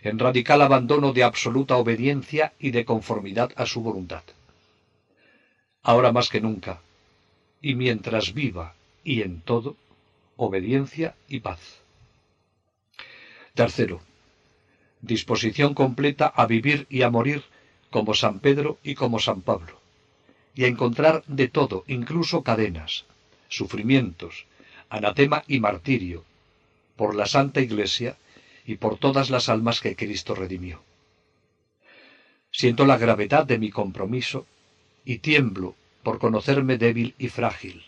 en 0.02 0.18
radical 0.18 0.62
abandono 0.62 1.12
de 1.12 1.24
absoluta 1.24 1.76
obediencia 1.76 2.52
y 2.58 2.70
de 2.70 2.84
conformidad 2.84 3.52
a 3.56 3.66
su 3.66 3.82
voluntad. 3.82 4.22
Ahora 5.82 6.12
más 6.12 6.30
que 6.30 6.40
nunca, 6.40 6.80
y 7.64 7.74
mientras 7.76 8.34
viva 8.34 8.74
y 9.04 9.22
en 9.22 9.40
todo, 9.40 9.74
obediencia 10.36 11.14
y 11.28 11.40
paz. 11.40 11.80
Tercero, 13.54 14.02
disposición 15.00 15.72
completa 15.72 16.26
a 16.26 16.44
vivir 16.44 16.86
y 16.90 17.00
a 17.00 17.10
morir 17.10 17.42
como 17.88 18.12
San 18.12 18.40
Pedro 18.40 18.76
y 18.84 18.94
como 18.94 19.18
San 19.18 19.40
Pablo, 19.40 19.80
y 20.54 20.64
a 20.64 20.66
encontrar 20.66 21.24
de 21.26 21.48
todo, 21.48 21.84
incluso 21.86 22.42
cadenas, 22.42 23.06
sufrimientos, 23.48 24.44
anatema 24.90 25.42
y 25.48 25.58
martirio, 25.58 26.22
por 26.96 27.14
la 27.14 27.24
Santa 27.24 27.62
Iglesia 27.62 28.18
y 28.66 28.74
por 28.74 28.98
todas 28.98 29.30
las 29.30 29.48
almas 29.48 29.80
que 29.80 29.96
Cristo 29.96 30.34
redimió. 30.34 30.82
Siento 32.52 32.84
la 32.84 32.98
gravedad 32.98 33.46
de 33.46 33.58
mi 33.58 33.70
compromiso 33.70 34.46
y 35.06 35.18
tiemblo 35.18 35.76
por 36.04 36.20
conocerme 36.20 36.78
débil 36.78 37.16
y 37.18 37.28
frágil. 37.28 37.82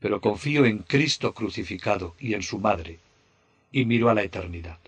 Pero 0.00 0.20
confío 0.20 0.64
en 0.64 0.78
Cristo 0.78 1.32
crucificado 1.32 2.16
y 2.18 2.34
en 2.34 2.42
su 2.42 2.58
Madre, 2.58 2.98
y 3.70 3.84
miro 3.84 4.10
a 4.10 4.14
la 4.14 4.24
eternidad. 4.24 4.78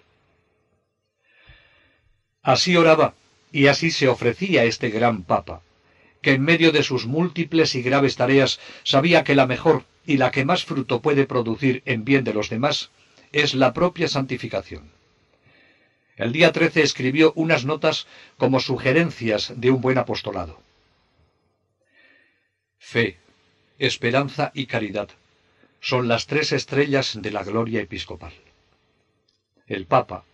Así 2.43 2.77
oraba 2.77 3.15
y 3.53 3.69
así 3.69 3.91
se 3.91 4.09
ofrecía 4.09 4.65
este 4.65 4.91
gran 4.91 5.23
Papa, 5.23 5.63
que 6.23 6.33
en 6.33 6.43
medio 6.43 6.73
de 6.73 6.83
sus 6.83 7.07
múltiples 7.07 7.75
y 7.77 7.83
graves 7.83 8.17
tareas 8.17 8.59
sabía 8.83 9.23
que 9.23 9.37
la 9.37 9.47
mejor 9.47 9.85
y 10.05 10.17
la 10.17 10.31
que 10.31 10.45
más 10.45 10.65
fruto 10.65 11.01
puede 11.01 11.27
producir 11.27 11.83
en 11.87 12.05
bien 12.05 12.25
de 12.25 12.35
los 12.35 12.51
demás 12.51 12.91
es 13.33 13.55
la 13.55 13.73
propia 13.73 14.09
santificación. 14.09 14.91
El 16.17 16.33
día 16.33 16.53
13 16.53 16.83
escribió 16.83 17.33
unas 17.37 17.65
notas 17.65 18.07
como 18.39 18.61
sugerencias 18.61 19.53
de 19.57 19.71
un 19.71 19.81
buen 19.81 19.99
apostolado. 19.99 20.66
Fe, 22.89 23.19
esperanza 23.81 24.53
y 24.55 24.67
caridad 24.67 25.09
son 25.81 26.07
las 26.07 26.29
tres 26.29 26.53
estrellas 26.53 27.19
de 27.21 27.33
la 27.33 27.43
gloria 27.43 27.81
episcopal. 27.81 28.33
El 29.67 29.87
Papa, 29.87 30.25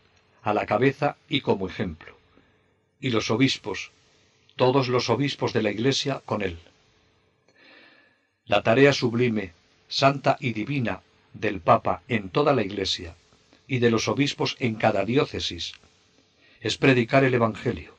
a 0.42 0.52
la 0.52 0.66
cabeza 0.66 1.16
y 1.30 1.40
como 1.40 1.66
ejemplo, 1.66 2.14
y 3.00 3.08
los 3.08 3.30
obispos, 3.30 3.90
todos 4.54 4.88
los 4.88 5.08
obispos 5.08 5.54
de 5.54 5.62
la 5.62 5.70
Iglesia 5.70 6.20
con 6.26 6.42
él. 6.42 6.58
La 8.44 8.62
tarea 8.62 8.92
sublime, 8.92 9.54
santa 9.88 10.36
y 10.38 10.52
divina 10.52 11.00
del 11.32 11.62
Papa 11.62 12.02
en 12.06 12.28
toda 12.28 12.52
la 12.52 12.62
Iglesia 12.62 13.16
y 13.66 13.78
de 13.78 13.90
los 13.90 14.08
obispos 14.08 14.56
en 14.58 14.74
cada 14.74 15.06
diócesis 15.06 15.72
es 16.60 16.76
predicar 16.76 17.24
el 17.24 17.32
Evangelio, 17.32 17.96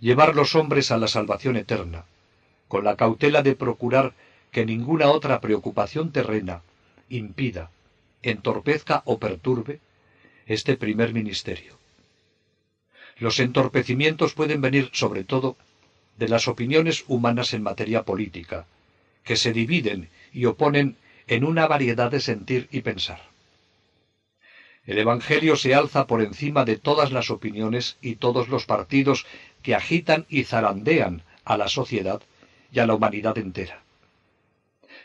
llevar 0.00 0.34
los 0.34 0.54
hombres 0.54 0.90
a 0.90 0.96
la 0.96 1.06
salvación 1.06 1.58
eterna, 1.58 2.06
con 2.72 2.84
la 2.84 2.96
cautela 2.96 3.42
de 3.42 3.54
procurar 3.54 4.14
que 4.50 4.64
ninguna 4.64 5.10
otra 5.10 5.42
preocupación 5.42 6.10
terrena 6.10 6.62
impida, 7.10 7.70
entorpezca 8.22 9.02
o 9.04 9.18
perturbe 9.18 9.80
este 10.46 10.78
primer 10.78 11.12
ministerio. 11.12 11.76
Los 13.18 13.40
entorpecimientos 13.40 14.32
pueden 14.32 14.62
venir 14.62 14.88
sobre 14.94 15.22
todo 15.22 15.58
de 16.16 16.30
las 16.30 16.48
opiniones 16.48 17.04
humanas 17.08 17.52
en 17.52 17.62
materia 17.62 18.04
política, 18.04 18.64
que 19.22 19.36
se 19.36 19.52
dividen 19.52 20.08
y 20.32 20.46
oponen 20.46 20.96
en 21.26 21.44
una 21.44 21.66
variedad 21.66 22.10
de 22.10 22.20
sentir 22.20 22.68
y 22.72 22.80
pensar. 22.80 23.20
El 24.86 24.96
Evangelio 24.96 25.56
se 25.56 25.74
alza 25.74 26.06
por 26.06 26.22
encima 26.22 26.64
de 26.64 26.78
todas 26.78 27.12
las 27.12 27.28
opiniones 27.30 27.98
y 28.00 28.14
todos 28.14 28.48
los 28.48 28.64
partidos 28.64 29.26
que 29.62 29.74
agitan 29.74 30.24
y 30.30 30.44
zarandean 30.44 31.22
a 31.44 31.58
la 31.58 31.68
sociedad 31.68 32.22
y 32.72 32.80
a 32.80 32.86
la 32.86 32.94
humanidad 32.94 33.36
entera. 33.38 33.82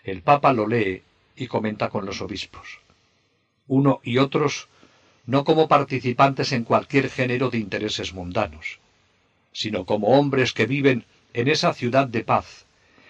El 0.03 0.21
Papa 0.21 0.53
lo 0.53 0.67
lee 0.67 1.03
y 1.35 1.47
comenta 1.47 1.89
con 1.89 2.05
los 2.05 2.21
obispos. 2.21 2.79
Uno 3.67 3.99
y 4.03 4.17
otros 4.17 4.69
no 5.25 5.43
como 5.43 5.67
participantes 5.67 6.53
en 6.53 6.63
cualquier 6.63 7.09
género 7.09 7.49
de 7.49 7.57
intereses 7.57 8.13
mundanos, 8.13 8.79
sino 9.51 9.85
como 9.85 10.17
hombres 10.17 10.53
que 10.53 10.65
viven 10.65 11.03
en 11.33 11.49
esa 11.49 11.73
ciudad 11.73 12.07
de 12.07 12.23
paz, 12.23 12.65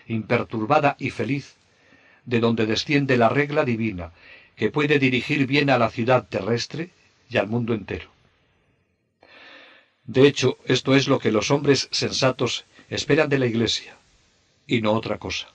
imperturbada 0.08 0.95
y 0.97 1.12
feliz, 1.12 1.55
de 2.25 2.39
donde 2.39 2.65
desciende 2.65 3.17
la 3.17 3.29
regla 3.29 3.63
divina 3.63 4.12
que 4.55 4.71
puede 4.71 4.97
dirigir 4.97 5.45
bien 5.45 5.69
a 5.69 5.77
la 5.77 5.91
ciudad 5.91 6.27
terrestre 6.27 6.89
y 7.29 7.38
al 7.38 7.47
mundo 7.47 7.75
entero. 7.75 8.10
De 10.05 10.27
hecho, 10.27 10.58
esto 10.65 10.95
es 10.95 11.08
lo 11.08 11.19
que 11.19 11.32
los 11.32 11.51
hombres 11.51 11.88
sensatos 11.91 12.65
esperan 12.89 13.29
de 13.29 13.38
la 13.38 13.45
Iglesia, 13.45 13.96
y 14.67 14.82
no 14.82 14.93
otra 14.93 15.17
cosa. 15.17 15.47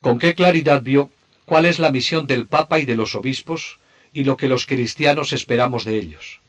¿Con 0.00 0.18
qué 0.18 0.34
claridad 0.34 0.82
vio 0.82 1.10
cuál 1.44 1.64
es 1.64 1.78
la 1.78 1.90
misión 1.90 2.26
del 2.26 2.46
Papa 2.46 2.78
y 2.78 2.84
de 2.84 2.94
los 2.94 3.14
obispos 3.14 3.78
y 4.12 4.24
lo 4.24 4.36
que 4.36 4.48
los 4.48 4.66
cristianos 4.66 5.32
esperamos 5.32 5.84
de 5.84 5.96
ellos. 5.96 6.40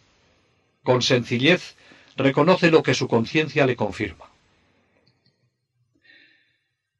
Con 0.83 1.01
sencillez 1.01 1.75
reconoce 2.15 2.71
lo 2.71 2.83
que 2.83 2.93
su 2.93 3.07
conciencia 3.07 3.65
le 3.65 3.75
confirma. 3.75 4.25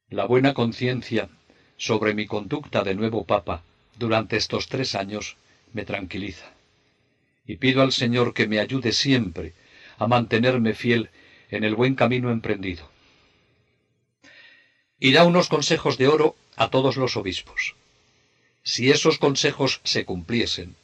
La 0.09 0.25
buena 0.25 0.53
conciencia 0.53 1.29
sobre 1.77 2.13
mi 2.13 2.25
conducta 2.25 2.83
de 2.83 2.95
nuevo 2.95 3.25
Papa 3.25 3.63
durante 3.97 4.38
estos 4.38 4.67
tres 4.67 4.95
años 4.95 5.38
me 5.73 5.85
tranquiliza. 5.85 6.51
Y 7.45 7.57
pido 7.57 7.81
al 7.81 7.91
Señor 7.91 8.33
que 8.33 8.47
me 8.47 8.59
ayude 8.59 8.91
siempre 8.91 9.53
a 9.97 10.07
mantenerme 10.07 10.73
fiel 10.73 11.09
en 11.49 11.63
el 11.63 11.75
buen 11.75 11.95
camino 11.95 12.31
emprendido. 12.31 12.89
Y 14.99 15.12
da 15.12 15.23
unos 15.23 15.47
consejos 15.47 15.97
de 15.97 16.07
oro 16.07 16.35
a 16.55 16.69
todos 16.69 16.97
los 16.97 17.15
obispos. 17.17 17.75
Si 18.63 18.91
esos 18.91 19.17
consejos 19.17 19.81
se 19.83 20.05
cumpliesen, 20.05 20.75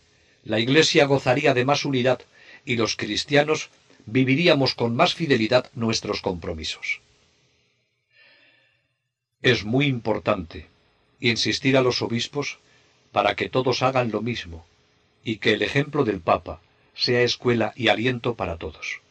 la 0.44 0.60
Iglesia 0.60 1.06
gozaría 1.06 1.54
de 1.54 1.66
más 1.66 1.86
unidad 1.86 2.22
y 2.66 2.78
los 2.78 2.96
cristianos 2.96 3.70
viviríamos 4.06 4.76
con 4.76 4.96
más 4.96 5.14
fidelidad 5.14 5.70
nuestros 5.74 6.22
compromisos. 6.22 7.02
Es 9.42 9.64
muy 9.66 9.86
importante 9.86 10.68
insistir 11.20 11.78
a 11.78 11.82
los 11.82 12.02
obispos 12.02 12.60
para 13.12 13.36
que 13.36 13.50
todos 13.50 13.82
hagan 13.82 14.12
lo 14.12 14.22
mismo 14.22 14.66
y 15.24 15.38
que 15.38 15.54
el 15.54 15.62
ejemplo 15.62 16.04
del 16.04 16.22
Papa 16.22 16.62
sea 16.96 17.22
escuela 17.22 17.74
y 17.76 17.90
aliento 17.90 18.36
para 18.36 18.58
todos. 18.58 19.02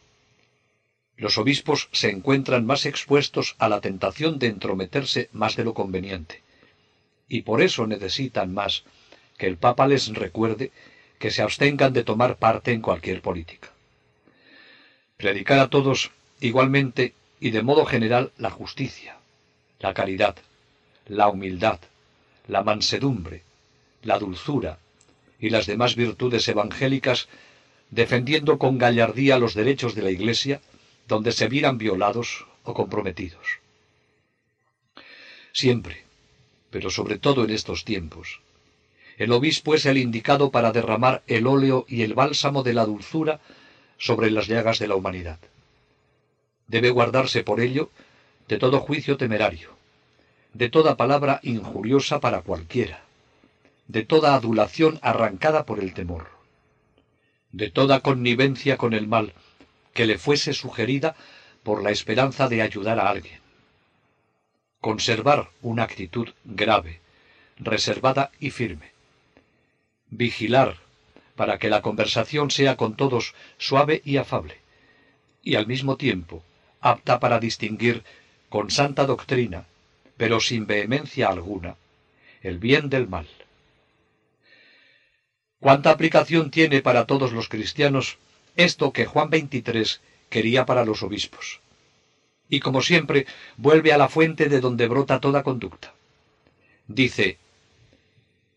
Los 1.17 1.37
obispos 1.37 1.89
se 1.91 2.09
encuentran 2.09 2.65
más 2.65 2.85
expuestos 2.85 3.55
a 3.57 3.69
la 3.69 3.81
tentación 3.81 4.37
de 4.37 4.47
entrometerse 4.47 5.29
más 5.31 5.55
de 5.55 5.63
lo 5.63 5.73
conveniente 5.73 6.43
y 7.27 7.41
por 7.41 7.61
eso 7.61 7.87
necesitan 7.87 8.53
más 8.53 8.83
que 9.37 9.47
el 9.47 9.57
Papa 9.57 9.87
les 9.87 10.07
recuerde 10.13 10.71
que 11.19 11.31
se 11.31 11.41
abstengan 11.41 11.93
de 11.93 12.03
tomar 12.03 12.37
parte 12.37 12.71
en 12.71 12.81
cualquier 12.81 13.21
política. 13.21 13.69
Predicar 15.17 15.59
a 15.59 15.69
todos 15.69 16.11
igualmente 16.39 17.13
y 17.39 17.51
de 17.51 17.63
modo 17.63 17.85
general 17.85 18.31
la 18.37 18.49
justicia, 18.49 19.17
la 19.79 19.93
caridad, 19.93 20.35
la 21.07 21.29
humildad, 21.29 21.79
la 22.47 22.63
mansedumbre, 22.63 23.43
la 24.03 24.19
dulzura 24.19 24.77
y 25.39 25.49
las 25.49 25.65
demás 25.65 25.95
virtudes 25.95 26.47
evangélicas, 26.47 27.27
defendiendo 27.89 28.57
con 28.57 28.77
gallardía 28.77 29.39
los 29.39 29.53
derechos 29.53 29.95
de 29.95 30.01
la 30.01 30.11
Iglesia 30.11 30.61
donde 31.07 31.31
se 31.31 31.47
vieran 31.47 31.77
violados 31.77 32.45
o 32.63 32.73
comprometidos. 32.73 33.59
Siempre, 35.53 36.03
pero 36.69 36.89
sobre 36.89 37.17
todo 37.17 37.43
en 37.43 37.51
estos 37.51 37.85
tiempos. 37.85 38.41
El 39.17 39.31
obispo 39.31 39.75
es 39.75 39.85
el 39.85 39.97
indicado 39.97 40.51
para 40.51 40.71
derramar 40.71 41.23
el 41.27 41.47
óleo 41.47 41.85
y 41.87 42.01
el 42.01 42.13
bálsamo 42.13 42.63
de 42.63 42.73
la 42.73 42.85
dulzura 42.85 43.39
sobre 43.97 44.29
las 44.29 44.47
llagas 44.47 44.79
de 44.79 44.87
la 44.87 44.95
humanidad. 44.95 45.39
Debe 46.67 46.89
guardarse 46.89 47.43
por 47.43 47.61
ello 47.61 47.89
de 48.47 48.57
todo 48.57 48.81
juicio 48.81 49.15
temerario, 49.15 49.69
de 50.53 50.69
toda 50.69 50.97
palabra 50.97 51.39
injuriosa 51.43 52.19
para 52.19 52.41
cualquiera, 52.41 53.03
de 53.87 54.03
toda 54.03 54.35
adulación 54.35 54.99
arrancada 55.01 55.65
por 55.65 55.79
el 55.79 55.93
temor, 55.93 56.27
de 57.51 57.69
toda 57.69 58.01
connivencia 58.01 58.75
con 58.77 58.93
el 58.93 59.07
mal 59.07 59.33
que 59.95 60.05
le 60.05 60.19
fuese 60.19 60.53
sugerida 60.53 61.15
por 61.63 61.81
la 61.81 61.89
esperanza 61.89 62.47
de 62.47 62.61
ayudar 62.61 62.99
a 62.99 63.09
alguien 63.09 63.45
conservar 64.85 65.49
una 65.63 65.81
actitud 65.81 66.29
grave, 66.43 66.99
reservada 67.57 68.29
y 68.39 68.51
firme. 68.51 68.91
Vigilar 70.11 70.77
para 71.35 71.57
que 71.57 71.71
la 71.71 71.81
conversación 71.81 72.51
sea 72.51 72.77
con 72.77 72.95
todos 72.95 73.33
suave 73.57 74.03
y 74.05 74.17
afable, 74.17 74.59
y 75.41 75.55
al 75.55 75.65
mismo 75.65 75.97
tiempo 75.97 76.43
apta 76.81 77.19
para 77.19 77.39
distinguir 77.39 78.03
con 78.47 78.69
santa 78.69 79.07
doctrina, 79.07 79.65
pero 80.17 80.39
sin 80.39 80.67
vehemencia 80.67 81.29
alguna, 81.29 81.77
el 82.43 82.59
bien 82.59 82.87
del 82.87 83.07
mal. 83.07 83.27
¿Cuánta 85.59 85.89
aplicación 85.89 86.51
tiene 86.51 86.83
para 86.83 87.07
todos 87.07 87.31
los 87.31 87.49
cristianos 87.49 88.19
esto 88.55 88.91
que 88.91 89.05
Juan 89.05 89.29
XXIII 89.29 89.99
quería 90.29 90.65
para 90.65 90.85
los 90.85 91.03
obispos? 91.03 91.59
y 92.49 92.59
como 92.59 92.81
siempre 92.81 93.25
vuelve 93.57 93.91
a 93.93 93.97
la 93.97 94.09
fuente 94.09 94.47
de 94.49 94.59
donde 94.59 94.87
brota 94.87 95.19
toda 95.19 95.43
conducta. 95.43 95.93
Dice, 96.87 97.37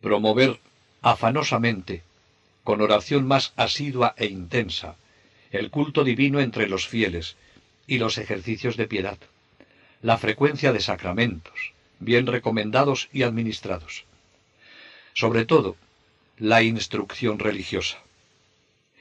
promover 0.00 0.60
afanosamente, 1.00 2.02
con 2.64 2.80
oración 2.80 3.26
más 3.26 3.52
asidua 3.56 4.14
e 4.16 4.26
intensa, 4.26 4.96
el 5.50 5.70
culto 5.70 6.04
divino 6.04 6.40
entre 6.40 6.68
los 6.68 6.86
fieles 6.86 7.36
y 7.86 7.98
los 7.98 8.18
ejercicios 8.18 8.76
de 8.76 8.86
piedad, 8.86 9.18
la 10.02 10.18
frecuencia 10.18 10.72
de 10.72 10.80
sacramentos, 10.80 11.72
bien 11.98 12.26
recomendados 12.26 13.08
y 13.12 13.22
administrados. 13.22 14.04
Sobre 15.14 15.46
todo, 15.46 15.76
la 16.36 16.62
instrucción 16.62 17.38
religiosa. 17.38 17.98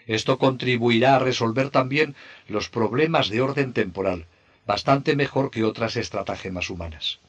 Esto 0.07 0.37
contribuirá 0.39 1.17
a 1.17 1.19
resolver 1.19 1.69
también 1.69 2.15
los 2.47 2.69
problemas 2.69 3.29
de 3.29 3.41
orden 3.41 3.73
temporal, 3.73 4.25
bastante 4.65 5.15
mejor 5.15 5.51
que 5.51 5.65
otras 5.65 5.97
estratagemas 5.97 6.69
humanas. 6.69 7.19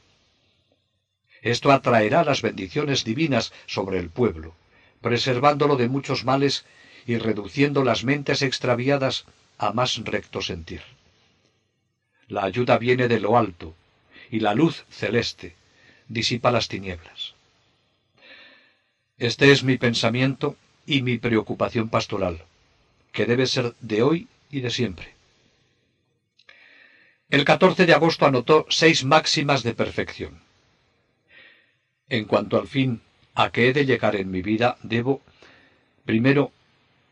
Esto 1.43 1.73
atraerá 1.73 2.25
las 2.25 2.41
bendiciones 2.41 3.05
divinas 3.05 3.53
sobre 3.67 3.99
el 3.99 4.11
pueblo, 4.11 4.55
preservándolo 5.01 5.77
de 5.77 5.89
muchos 5.89 6.25
males 6.25 6.65
y 7.07 7.19
reduciendo 7.19 7.85
las 7.85 8.05
mentes 8.05 8.43
extraviadas 8.43 9.25
a 9.57 9.73
más 9.73 9.99
recto 10.05 10.41
sentir. 10.41 10.83
La 12.29 12.45
ayuda 12.45 12.79
viene 12.79 13.09
de 13.09 13.19
lo 13.19 13.37
alto, 13.37 13.75
y 14.31 14.41
la 14.41 14.55
luz 14.55 14.85
celeste 14.91 15.57
disipa 16.09 16.51
las 16.51 16.69
tinieblas. 16.69 17.35
Este 19.17 19.51
es 19.51 19.65
mi 19.65 19.79
pensamiento 19.79 20.57
y 20.87 21.03
mi 21.03 21.19
preocupación 21.19 21.89
pastoral, 21.89 22.45
que 23.13 23.27
debe 23.27 23.47
ser 23.47 23.75
de 23.81 24.03
hoy 24.03 24.29
y 24.51 24.61
de 24.61 24.71
siempre. 24.71 25.15
El 27.31 27.45
14 27.45 27.85
de 27.85 27.93
agosto 27.93 28.25
anotó 28.25 28.67
seis 28.71 29.05
máximas 29.05 29.63
de 29.63 29.75
perfección. 29.75 30.41
En 32.09 32.25
cuanto 32.25 32.59
al 32.59 32.67
fin 32.67 33.03
a 33.35 33.51
que 33.51 33.69
he 33.69 33.73
de 33.73 33.85
llegar 33.85 34.17
en 34.17 34.31
mi 34.31 34.41
vida, 34.41 34.79
debo, 34.83 35.21
primero, 36.05 36.53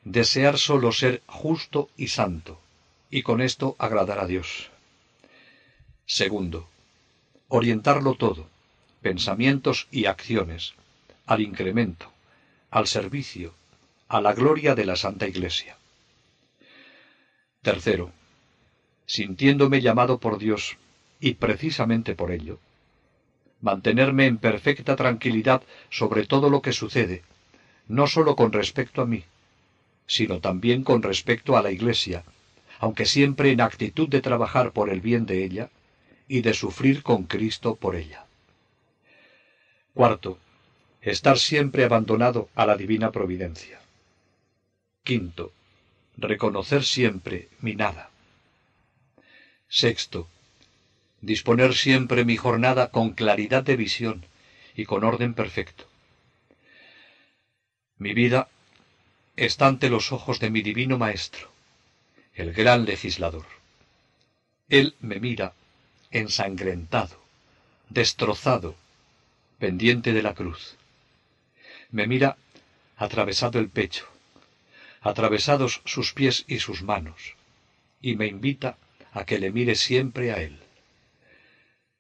desear 0.05 0.57
solo 0.57 0.91
ser 0.93 1.23
justo 1.27 1.91
y 1.97 2.09
santo, 2.09 2.61
y 3.11 3.23
con 3.23 3.43
esto 3.43 3.77
agradar 3.79 4.19
a 4.19 4.27
Dios. 4.27 4.71
Segundo, 6.07 6.69
orientarlo 7.49 8.15
todo, 8.15 8.49
pensamientos 9.03 9.87
y 9.91 10.07
acciones, 10.07 10.75
al 11.27 11.41
incremento, 11.41 12.11
al 12.71 12.87
servicio, 12.87 13.53
a 14.09 14.21
la 14.21 14.33
gloria 14.33 14.75
de 14.75 14.87
la 14.87 14.97
Santa 14.97 15.27
Iglesia. 15.27 15.77
Tercero, 17.66 18.12
sintiéndome 19.07 19.81
llamado 19.81 20.18
por 20.18 20.38
Dios, 20.38 20.76
y 21.18 21.35
precisamente 21.35 22.14
por 22.14 22.31
ello, 22.31 22.61
mantenerme 23.61 24.26
en 24.26 24.38
perfecta 24.38 24.94
tranquilidad 24.94 25.64
sobre 25.90 26.26
todo 26.26 26.48
lo 26.48 26.62
que 26.62 26.70
sucede, 26.70 27.24
no 27.88 28.07
sólo 28.07 28.37
con 28.37 28.52
respecto 28.52 29.02
a 29.02 29.07
mí, 29.07 29.24
sino 30.07 30.38
también 30.38 30.85
con 30.85 31.02
respecto 31.02 31.57
a 31.57 31.62
la 31.62 31.72
Iglesia, 31.72 32.22
aunque 32.79 33.05
siempre 33.05 33.50
en 33.50 33.61
actitud 33.61 34.09
de 34.09 34.20
trabajar 34.20 34.70
por 34.70 34.88
el 34.88 35.00
bien 35.00 35.26
de 35.26 35.42
ella 35.42 35.68
y 36.29 36.42
de 36.42 36.55
sufrir 36.55 37.02
con 37.02 37.24
Cristo 37.24 37.74
por 37.74 37.96
ella. 37.96 38.26
Cuarto, 39.92 40.38
estar 41.02 41.37
siempre 41.37 41.83
abandonado 41.83 42.48
a 42.55 42.64
la 42.64 42.76
divina 42.76 43.11
providencia. 43.11 43.81
Quinto, 45.02 45.50
reconocer 46.16 46.85
siempre 46.85 47.48
mi 47.61 47.74
nada. 47.74 48.11
Sexto, 49.68 50.29
disponer 51.20 51.74
siempre 51.74 52.24
mi 52.24 52.37
jornada 52.37 52.90
con 52.90 53.12
claridad 53.12 53.62
de 53.62 53.76
visión 53.76 54.24
y 54.74 54.85
con 54.85 55.05
orden 55.05 55.35
perfecto. 55.35 55.88
Mi 57.98 58.14
vida 58.14 58.48
está 59.37 59.66
ante 59.66 59.90
los 59.90 60.12
ojos 60.12 60.38
de 60.38 60.50
mi 60.50 60.62
divino 60.62 60.98
Maestro, 60.98 61.50
el 62.35 62.52
gran 62.52 62.85
legislador. 62.85 63.46
Él 64.68 64.94
me 65.00 65.20
mira 65.20 65.55
ensangrentado, 66.11 67.20
destrozado, 67.88 68.76
pendiente 69.59 70.12
de 70.12 70.22
la 70.22 70.35
cruz. 70.35 70.76
Me 71.90 72.07
mira 72.07 72.37
atravesado 72.96 73.59
el 73.59 73.68
pecho, 73.68 74.09
atravesados 75.09 75.83
sus 75.85 76.12
pies 76.12 76.45
y 76.49 76.59
sus 76.59 76.83
manos, 76.83 77.35
y 78.01 78.16
me 78.16 78.27
invita 78.27 78.77
a 79.12 79.25
que 79.25 79.38
le 79.38 79.51
mire 79.51 79.75
siempre 79.75 80.33
a 80.33 80.42
él. 80.42 80.59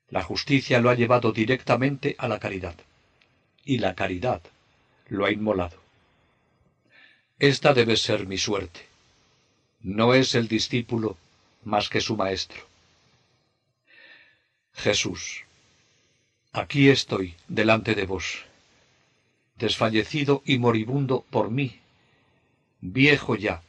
La 0.08 0.22
justicia 0.22 0.80
lo 0.80 0.90
ha 0.90 0.94
llevado 0.94 1.32
directamente 1.32 2.14
a 2.18 2.28
la 2.28 2.38
caridad, 2.38 2.76
y 3.64 3.78
la 3.78 3.94
caridad 3.94 4.42
lo 5.08 5.24
ha 5.24 5.30
inmolado. 5.30 5.80
Esta 7.38 7.74
debe 7.74 7.96
ser 7.96 8.26
mi 8.26 8.38
suerte. 8.38 8.80
No 9.80 10.14
es 10.14 10.34
el 10.34 10.48
discípulo 10.48 11.16
más 11.64 11.88
que 11.88 12.00
su 12.00 12.16
maestro. 12.16 12.66
Jesús, 14.74 15.44
aquí 16.52 16.88
estoy 16.88 17.34
delante 17.48 17.94
de 17.94 18.06
vos, 18.06 18.44
desfallecido 19.56 20.42
y 20.44 20.58
moribundo 20.58 21.24
por 21.30 21.50
mí, 21.50 21.80
viejo 22.80 23.36
ya 23.36 23.62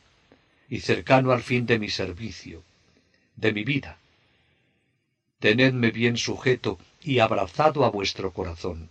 y 0.69 0.79
cercano 0.81 1.31
al 1.31 1.41
fin 1.41 1.65
de 1.65 1.79
mi 1.79 1.89
servicio, 1.89 2.63
de 3.35 3.53
mi 3.53 3.63
vida 3.63 3.97
tenedme 5.39 5.91
bien 5.91 6.17
sujeto 6.17 6.79
y 7.03 7.19
abrazado 7.19 7.85
a 7.85 7.89
vuestro 7.89 8.31
corazón, 8.31 8.89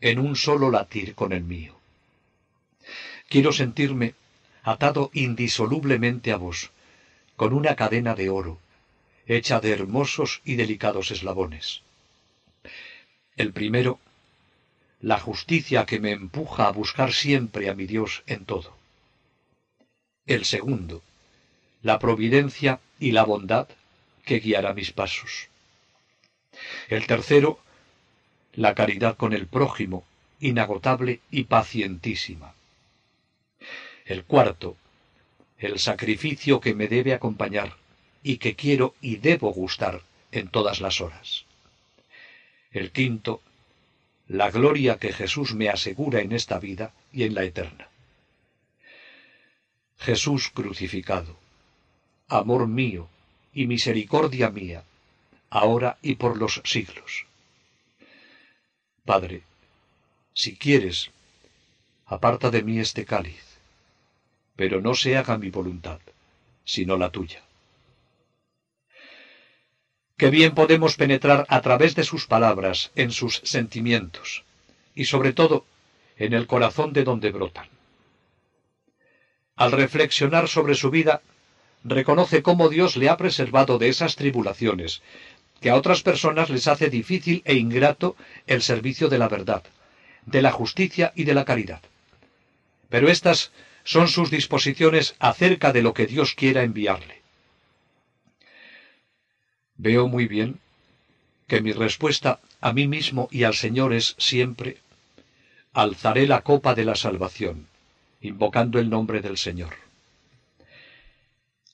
en 0.00 0.18
un 0.18 0.36
solo 0.36 0.70
latir 0.70 1.14
con 1.14 1.32
el 1.32 1.44
mío. 1.44 1.78
Quiero 3.28 3.52
sentirme 3.52 4.14
atado 4.62 5.10
indisolublemente 5.12 6.32
a 6.32 6.36
vos, 6.36 6.70
con 7.36 7.52
una 7.52 7.74
cadena 7.74 8.14
de 8.14 8.30
oro, 8.30 8.58
hecha 9.26 9.60
de 9.60 9.72
hermosos 9.72 10.40
y 10.44 10.54
delicados 10.54 11.10
eslabones. 11.10 11.82
El 13.36 13.52
primero, 13.52 13.98
la 15.00 15.18
justicia 15.18 15.84
que 15.84 15.98
me 15.98 16.12
empuja 16.12 16.68
a 16.68 16.72
buscar 16.72 17.12
siempre 17.12 17.68
a 17.68 17.74
mi 17.74 17.86
Dios 17.86 18.22
en 18.26 18.44
todo. 18.44 18.76
El 20.26 20.44
segundo, 20.44 21.02
la 21.82 21.98
providencia 21.98 22.78
y 23.00 23.10
la 23.10 23.24
bondad 23.24 23.68
que 24.24 24.38
guiará 24.38 24.72
mis 24.72 24.92
pasos. 24.92 25.48
El 26.88 27.08
tercero, 27.08 27.58
la 28.54 28.74
caridad 28.74 29.16
con 29.16 29.32
el 29.32 29.48
prójimo, 29.48 30.04
inagotable 30.38 31.20
y 31.32 31.44
pacientísima. 31.44 32.54
El 34.04 34.24
cuarto, 34.24 34.76
el 35.58 35.80
sacrificio 35.80 36.60
que 36.60 36.74
me 36.74 36.86
debe 36.86 37.14
acompañar 37.14 37.76
y 38.22 38.36
que 38.36 38.54
quiero 38.54 38.94
y 39.00 39.16
debo 39.16 39.52
gustar 39.52 40.02
en 40.30 40.48
todas 40.48 40.80
las 40.80 41.00
horas. 41.00 41.46
El 42.70 42.92
quinto, 42.92 43.40
la 44.28 44.52
gloria 44.52 44.98
que 44.98 45.12
Jesús 45.12 45.54
me 45.54 45.68
asegura 45.68 46.20
en 46.20 46.30
esta 46.30 46.60
vida 46.60 46.94
y 47.12 47.24
en 47.24 47.34
la 47.34 47.42
eterna. 47.42 47.88
Jesús 50.02 50.50
crucificado, 50.50 51.36
amor 52.28 52.66
mío 52.66 53.08
y 53.54 53.68
misericordia 53.68 54.50
mía, 54.50 54.82
ahora 55.48 55.96
y 56.02 56.16
por 56.16 56.36
los 56.36 56.60
siglos. 56.64 57.26
Padre, 59.04 59.42
si 60.34 60.56
quieres, 60.56 61.12
aparta 62.06 62.50
de 62.50 62.64
mí 62.64 62.80
este 62.80 63.04
cáliz, 63.04 63.44
pero 64.56 64.80
no 64.80 64.96
se 64.96 65.16
haga 65.16 65.38
mi 65.38 65.50
voluntad, 65.50 66.00
sino 66.64 66.96
la 66.96 67.10
tuya. 67.10 67.42
Qué 70.16 70.30
bien 70.30 70.52
podemos 70.54 70.96
penetrar 70.96 71.46
a 71.48 71.60
través 71.60 71.94
de 71.94 72.02
sus 72.02 72.26
palabras 72.26 72.90
en 72.96 73.12
sus 73.12 73.36
sentimientos 73.44 74.42
y 74.96 75.04
sobre 75.04 75.32
todo 75.32 75.64
en 76.16 76.32
el 76.32 76.48
corazón 76.48 76.92
de 76.92 77.04
donde 77.04 77.30
brotan. 77.30 77.68
Al 79.56 79.72
reflexionar 79.72 80.48
sobre 80.48 80.74
su 80.74 80.90
vida, 80.90 81.22
reconoce 81.84 82.42
cómo 82.42 82.68
Dios 82.68 82.96
le 82.96 83.08
ha 83.08 83.16
preservado 83.16 83.78
de 83.78 83.88
esas 83.88 84.16
tribulaciones 84.16 85.02
que 85.60 85.70
a 85.70 85.76
otras 85.76 86.02
personas 86.02 86.50
les 86.50 86.66
hace 86.66 86.90
difícil 86.90 87.42
e 87.44 87.54
ingrato 87.54 88.16
el 88.46 88.62
servicio 88.62 89.08
de 89.08 89.18
la 89.18 89.28
verdad, 89.28 89.62
de 90.26 90.42
la 90.42 90.50
justicia 90.50 91.12
y 91.14 91.24
de 91.24 91.34
la 91.34 91.44
caridad. 91.44 91.80
Pero 92.88 93.08
estas 93.08 93.52
son 93.84 94.08
sus 94.08 94.30
disposiciones 94.30 95.14
acerca 95.18 95.72
de 95.72 95.82
lo 95.82 95.94
que 95.94 96.06
Dios 96.06 96.34
quiera 96.34 96.62
enviarle. 96.64 97.22
Veo 99.76 100.08
muy 100.08 100.26
bien 100.26 100.60
que 101.46 101.60
mi 101.60 101.72
respuesta 101.72 102.40
a 102.60 102.72
mí 102.72 102.86
mismo 102.86 103.28
y 103.30 103.44
al 103.44 103.54
Señor 103.54 103.92
es 103.92 104.14
siempre 104.18 104.78
alzaré 105.72 106.26
la 106.26 106.42
copa 106.42 106.74
de 106.74 106.84
la 106.84 106.94
salvación, 106.94 107.66
invocando 108.22 108.78
el 108.78 108.88
nombre 108.88 109.20
del 109.20 109.36
Señor. 109.36 109.74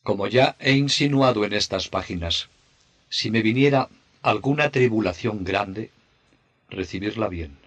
Como 0.02 0.26
ya 0.26 0.56
he 0.58 0.72
insinuado 0.72 1.44
en 1.44 1.52
estas 1.52 1.88
páginas, 1.88 2.48
si 3.10 3.30
me 3.30 3.42
viniera 3.42 3.88
alguna 4.22 4.70
tribulación 4.70 5.44
grande, 5.44 5.90
recibirla 6.70 7.28
bien. 7.28 7.58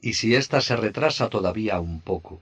Y 0.00 0.14
si 0.14 0.34
ésta 0.34 0.60
se 0.60 0.76
retrasa 0.76 1.28
todavía 1.28 1.80
un 1.80 2.00
poco, 2.00 2.40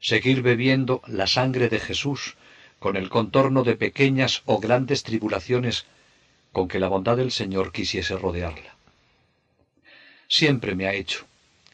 seguir 0.00 0.42
bebiendo 0.42 1.02
la 1.06 1.26
sangre 1.26 1.68
de 1.68 1.80
Jesús 1.80 2.36
con 2.78 2.96
el 2.96 3.10
contorno 3.10 3.64
de 3.64 3.76
pequeñas 3.76 4.42
o 4.46 4.58
grandes 4.58 5.02
tribulaciones 5.02 5.84
con 6.52 6.68
que 6.68 6.78
la 6.78 6.88
bondad 6.88 7.16
del 7.16 7.32
Señor 7.32 7.72
quisiese 7.72 8.16
rodearla. 8.16 8.74
Siempre 10.28 10.74
me 10.74 10.86
ha 10.86 10.94
hecho, 10.94 11.26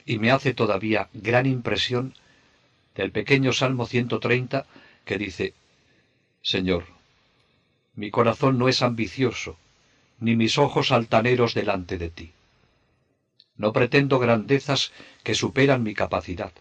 y 0.05 0.19
me 0.19 0.31
hace 0.31 0.55
todavía 0.55 1.09
gran 1.13 1.47
impresión, 1.47 2.15
del 2.97 3.13
pequeño 3.13 3.53
Salmo 3.53 3.87
130 3.87 4.67
que 5.05 5.19
dice, 5.19 5.55
Señor, 6.43 6.85
mi 7.95 8.11
corazón 8.11 8.59
no 8.59 8.69
es 8.69 8.83
ambicioso, 8.83 9.57
ni 10.19 10.35
mis 10.35 10.59
ojos 10.59 10.93
altaneros 10.93 11.55
delante 11.55 11.99
de 11.99 12.11
ti. 12.11 12.33
No 13.57 13.73
pretendo 13.73 14.19
grandezas 14.19 14.93
que 15.23 15.35
superan 15.35 15.83
mi 15.83 15.95
capacidad, 15.95 16.53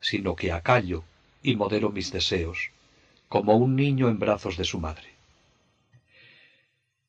sino 0.00 0.36
que 0.36 0.52
acallo 0.52 1.04
y 1.42 1.56
modero 1.56 1.90
mis 1.90 2.12
deseos, 2.12 2.70
como 3.28 3.56
un 3.56 3.74
niño 3.76 4.08
en 4.08 4.18
brazos 4.18 4.56
de 4.56 4.64
su 4.64 4.78
madre. 4.78 5.14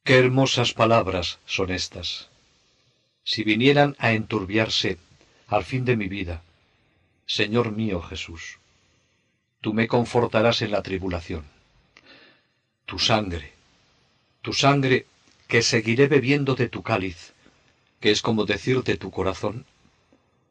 Qué 0.04 0.18
hermosas 0.18 0.74
palabras 0.74 1.40
son 1.46 1.72
estas. 1.72 2.30
Si 3.24 3.44
vinieran 3.44 3.96
a 4.00 4.14
enturbiarse 4.14 4.98
al 5.48 5.64
fin 5.64 5.84
de 5.84 5.98
mi 5.98 6.08
vida, 6.08 6.44
Señor 7.28 7.72
mío 7.72 8.02
Jesús, 8.02 8.60
tú 9.62 9.74
me 9.74 9.88
confortarás 9.88 10.62
en 10.62 10.72
la 10.72 10.84
tribulación. 10.84 11.44
Tu 12.86 13.00
sangre, 13.00 13.54
tu 14.44 14.54
sangre 14.54 15.08
que 15.48 15.64
seguiré 15.64 16.08
bebiendo 16.08 16.54
de 16.56 16.70
tu 16.70 16.84
cáliz, 16.84 17.34
que 18.00 18.12
es 18.12 18.22
como 18.22 18.46
decir 18.46 18.84
de 18.84 18.98
tu 18.98 19.10
corazón, 19.10 19.66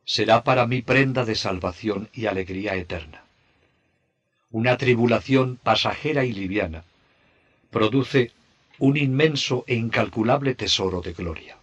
será 0.05 0.43
para 0.43 0.67
mí 0.67 0.83
prenda 0.83 1.25
de 1.25 1.37
salvación 1.37 2.09
y 2.13 2.27
alegría 2.27 2.75
eterna. 2.75 3.23
Una 4.51 4.77
tribulación 4.77 5.59
pasajera 5.63 6.25
y 6.25 6.33
liviana 6.33 6.85
produce 7.71 8.33
un 8.79 8.97
inmenso 8.97 9.65
e 9.67 9.75
incalculable 9.75 10.55
tesoro 10.55 11.01
de 11.01 11.13
gloria. 11.13 11.57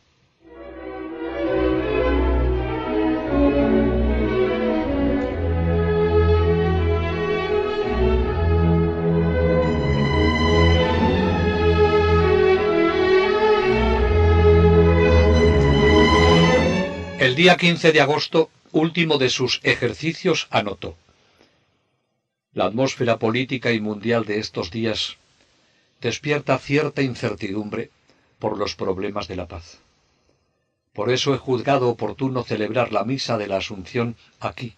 El 17.22 17.36
día 17.36 17.56
15 17.56 17.92
de 17.92 18.02
agosto, 18.02 18.50
último 18.72 19.20
de 19.20 19.30
sus 19.30 19.60
ejercicios, 19.62 20.48
anotó. 20.50 20.98
La 22.52 22.66
atmósfera 22.66 23.20
política 23.20 23.72
y 23.74 23.80
mundial 23.80 24.26
de 24.26 24.40
estos 24.40 24.72
días 24.72 25.18
despierta 26.02 26.58
cierta 26.58 27.04
incertidumbre 27.04 27.92
por 28.40 28.58
los 28.58 28.76
problemas 28.76 29.28
de 29.28 29.36
la 29.36 29.48
paz. 29.48 29.78
Por 30.94 31.12
eso 31.12 31.36
he 31.36 31.38
juzgado 31.38 31.90
oportuno 31.90 32.44
celebrar 32.44 32.92
la 32.92 33.04
misa 33.04 33.38
de 33.38 33.48
la 33.48 33.58
Asunción 33.58 34.16
aquí, 34.40 34.74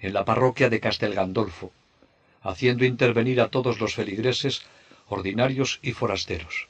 en 0.00 0.12
la 0.12 0.24
parroquia 0.24 0.68
de 0.68 0.80
Castel 0.80 1.14
Gandolfo, 1.14 1.70
haciendo 2.42 2.84
intervenir 2.84 3.40
a 3.40 3.48
todos 3.48 3.78
los 3.78 3.94
feligreses, 3.94 4.62
ordinarios 5.06 5.78
y 5.82 5.92
forasteros. 5.92 6.66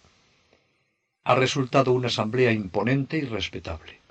Ha 1.25 1.37
resultado 1.37 1.93
una 1.93 2.09
asamblea 2.09 2.53
imponente 2.53 3.17
y 3.17 3.23
respetable. 3.23 4.05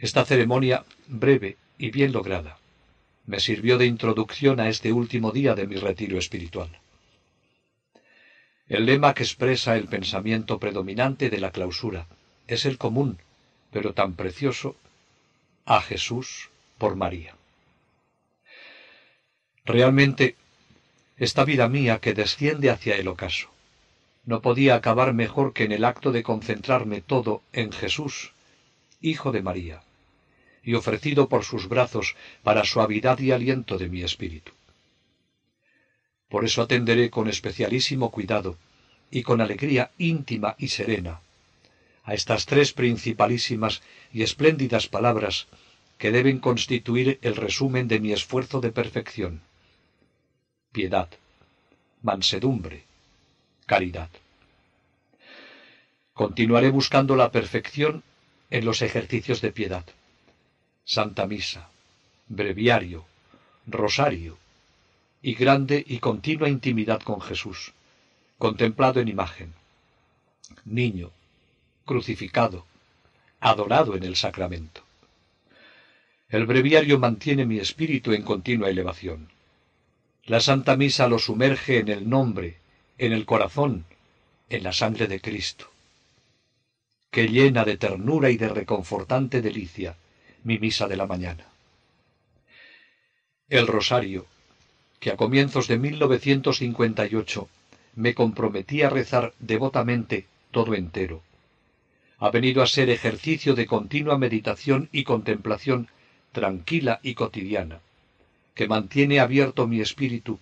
Esta 0.00 0.24
ceremonia, 0.24 0.86
breve 1.08 1.58
y 1.76 1.90
bien 1.90 2.12
lograda, 2.12 2.56
me 3.26 3.38
sirvió 3.38 3.76
de 3.76 3.84
introducción 3.84 4.58
a 4.58 4.70
este 4.70 4.94
último 4.94 5.30
día 5.30 5.54
de 5.54 5.66
mi 5.66 5.76
retiro 5.76 6.16
espiritual. 6.18 6.70
El 8.66 8.86
lema 8.86 9.12
que 9.12 9.24
expresa 9.24 9.76
el 9.76 9.88
pensamiento 9.88 10.58
predominante 10.58 11.28
de 11.28 11.38
la 11.38 11.50
clausura 11.50 12.06
es 12.48 12.64
el 12.64 12.78
común, 12.78 13.18
pero 13.72 13.92
tan 13.92 14.14
precioso, 14.14 14.74
a 15.66 15.82
Jesús 15.82 16.48
por 16.78 16.96
María. 16.96 17.34
Realmente, 19.66 20.34
esta 21.18 21.44
vida 21.44 21.68
mía 21.68 21.98
que 21.98 22.14
desciende 22.14 22.70
hacia 22.70 22.96
el 22.96 23.06
ocaso, 23.06 23.50
no 24.24 24.40
podía 24.40 24.76
acabar 24.76 25.12
mejor 25.12 25.52
que 25.52 25.64
en 25.64 25.72
el 25.72 25.84
acto 25.84 26.10
de 26.10 26.22
concentrarme 26.22 27.02
todo 27.02 27.42
en 27.52 27.70
Jesús, 27.70 28.32
Hijo 29.02 29.32
de 29.32 29.42
María, 29.42 29.82
y 30.62 30.74
ofrecido 30.74 31.28
por 31.28 31.44
sus 31.44 31.68
brazos 31.68 32.16
para 32.42 32.64
suavidad 32.64 33.18
y 33.18 33.32
aliento 33.32 33.78
de 33.78 33.88
mi 33.88 34.02
espíritu. 34.02 34.52
Por 36.28 36.44
eso 36.44 36.62
atenderé 36.62 37.10
con 37.10 37.28
especialísimo 37.28 38.10
cuidado 38.10 38.56
y 39.10 39.22
con 39.22 39.40
alegría 39.40 39.90
íntima 39.98 40.54
y 40.58 40.68
serena 40.68 41.20
a 42.04 42.14
estas 42.14 42.46
tres 42.46 42.72
principalísimas 42.72 43.82
y 44.12 44.22
espléndidas 44.22 44.88
palabras 44.88 45.46
que 45.98 46.10
deben 46.10 46.38
constituir 46.38 47.18
el 47.22 47.36
resumen 47.36 47.88
de 47.88 48.00
mi 48.00 48.12
esfuerzo 48.12 48.60
de 48.60 48.72
perfección. 48.72 49.42
Piedad, 50.72 51.08
mansedumbre, 52.02 52.84
caridad. 53.66 54.08
Continuaré 56.14 56.70
buscando 56.70 57.16
la 57.16 57.30
perfección 57.30 58.02
en 58.50 58.64
los 58.64 58.82
ejercicios 58.82 59.40
de 59.40 59.52
piedad. 59.52 59.84
Santa 60.96 61.24
Misa, 61.24 61.68
breviario, 62.26 63.04
rosario 63.68 64.38
y 65.22 65.34
grande 65.34 65.84
y 65.86 66.00
continua 66.00 66.48
intimidad 66.48 67.00
con 67.02 67.20
Jesús, 67.20 67.72
contemplado 68.38 68.98
en 68.98 69.06
imagen. 69.06 69.54
Niño, 70.64 71.12
crucificado, 71.84 72.66
adorado 73.38 73.94
en 73.94 74.02
el 74.02 74.16
sacramento. 74.16 74.82
El 76.28 76.44
breviario 76.44 76.98
mantiene 76.98 77.46
mi 77.46 77.60
espíritu 77.60 78.12
en 78.12 78.22
continua 78.22 78.68
elevación. 78.68 79.28
La 80.24 80.40
Santa 80.40 80.74
Misa 80.74 81.06
lo 81.06 81.20
sumerge 81.20 81.78
en 81.78 81.88
el 81.88 82.10
nombre, 82.10 82.56
en 82.98 83.12
el 83.12 83.26
corazón, 83.26 83.84
en 84.48 84.64
la 84.64 84.72
sangre 84.72 85.06
de 85.06 85.20
Cristo. 85.20 85.70
que 87.12 87.28
llena 87.28 87.64
de 87.64 87.76
ternura 87.76 88.30
y 88.30 88.36
de 88.36 88.48
reconfortante 88.48 89.40
delicia 89.40 89.94
mi 90.44 90.58
misa 90.58 90.88
de 90.88 90.96
la 90.96 91.06
mañana. 91.06 91.44
El 93.48 93.66
rosario, 93.66 94.26
que 95.00 95.10
a 95.10 95.16
comienzos 95.16 95.66
de 95.66 95.78
1958 95.78 97.48
me 97.96 98.14
comprometí 98.14 98.82
a 98.82 98.90
rezar 98.90 99.34
devotamente 99.38 100.26
todo 100.50 100.74
entero, 100.74 101.22
ha 102.18 102.30
venido 102.30 102.62
a 102.62 102.66
ser 102.66 102.90
ejercicio 102.90 103.54
de 103.54 103.66
continua 103.66 104.18
meditación 104.18 104.88
y 104.92 105.04
contemplación 105.04 105.88
tranquila 106.32 107.00
y 107.02 107.14
cotidiana, 107.14 107.80
que 108.54 108.68
mantiene 108.68 109.20
abierto 109.20 109.66
mi 109.66 109.80
espíritu 109.80 110.38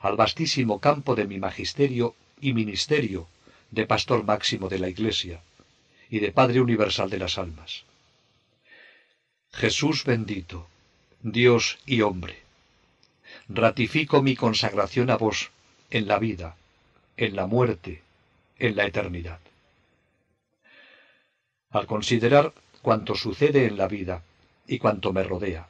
al 0.00 0.16
vastísimo 0.16 0.78
campo 0.78 1.14
de 1.14 1.26
mi 1.26 1.38
magisterio 1.38 2.14
y 2.40 2.52
ministerio 2.52 3.26
de 3.70 3.86
pastor 3.86 4.24
máximo 4.24 4.68
de 4.68 4.78
la 4.78 4.88
Iglesia 4.88 5.40
y 6.08 6.20
de 6.20 6.30
Padre 6.30 6.60
Universal 6.60 7.10
de 7.10 7.18
las 7.18 7.38
Almas. 7.38 7.84
Jesús 9.56 10.04
bendito, 10.04 10.68
Dios 11.22 11.78
y 11.86 12.02
hombre, 12.02 12.36
ratifico 13.48 14.20
mi 14.20 14.36
consagración 14.36 15.08
a 15.08 15.16
vos 15.16 15.50
en 15.88 16.06
la 16.06 16.18
vida, 16.18 16.56
en 17.16 17.34
la 17.34 17.46
muerte, 17.46 18.02
en 18.58 18.76
la 18.76 18.84
eternidad. 18.84 19.40
Al 21.70 21.86
considerar 21.86 22.52
cuanto 22.82 23.14
sucede 23.14 23.64
en 23.64 23.78
la 23.78 23.88
vida 23.88 24.22
y 24.66 24.78
cuanto 24.78 25.14
me 25.14 25.22
rodea, 25.22 25.68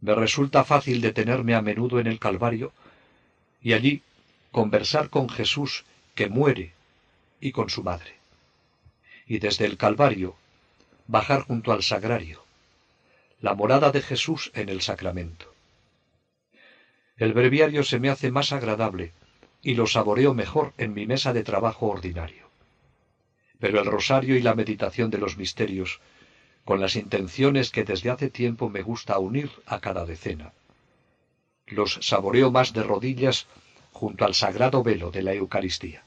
me 0.00 0.14
resulta 0.14 0.64
fácil 0.64 1.02
detenerme 1.02 1.54
a 1.54 1.60
menudo 1.60 2.00
en 2.00 2.06
el 2.06 2.18
Calvario 2.18 2.72
y 3.60 3.74
allí 3.74 4.00
conversar 4.52 5.10
con 5.10 5.28
Jesús 5.28 5.84
que 6.14 6.30
muere 6.30 6.72
y 7.42 7.52
con 7.52 7.68
su 7.68 7.82
madre. 7.82 8.14
Y 9.26 9.38
desde 9.38 9.66
el 9.66 9.76
Calvario 9.76 10.34
bajar 11.08 11.42
junto 11.42 11.72
al 11.72 11.82
sagrario 11.82 12.48
la 13.40 13.54
morada 13.54 13.90
de 13.90 14.02
Jesús 14.02 14.50
en 14.54 14.68
el 14.68 14.82
sacramento. 14.82 15.54
El 17.16 17.32
breviario 17.32 17.84
se 17.84 17.98
me 17.98 18.10
hace 18.10 18.30
más 18.30 18.52
agradable 18.52 19.12
y 19.62 19.74
lo 19.74 19.86
saboreo 19.86 20.34
mejor 20.34 20.72
en 20.78 20.94
mi 20.94 21.06
mesa 21.06 21.32
de 21.32 21.44
trabajo 21.44 21.86
ordinario. 21.88 22.48
Pero 23.58 23.80
el 23.80 23.86
rosario 23.86 24.36
y 24.36 24.42
la 24.42 24.54
meditación 24.54 25.10
de 25.10 25.18
los 25.18 25.36
misterios, 25.36 26.00
con 26.64 26.80
las 26.80 26.96
intenciones 26.96 27.70
que 27.70 27.84
desde 27.84 28.10
hace 28.10 28.30
tiempo 28.30 28.70
me 28.70 28.82
gusta 28.82 29.18
unir 29.18 29.50
a 29.66 29.80
cada 29.80 30.06
decena, 30.06 30.52
los 31.66 31.98
saboreo 32.00 32.50
más 32.50 32.72
de 32.72 32.82
rodillas 32.82 33.46
junto 33.92 34.24
al 34.24 34.34
sagrado 34.34 34.82
velo 34.82 35.10
de 35.10 35.22
la 35.22 35.34
Eucaristía. 35.34 36.02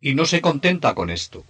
Y 0.00 0.14
no 0.14 0.26
se 0.26 0.42
contenta 0.42 0.94
con 0.94 1.08
esto, 1.08 1.44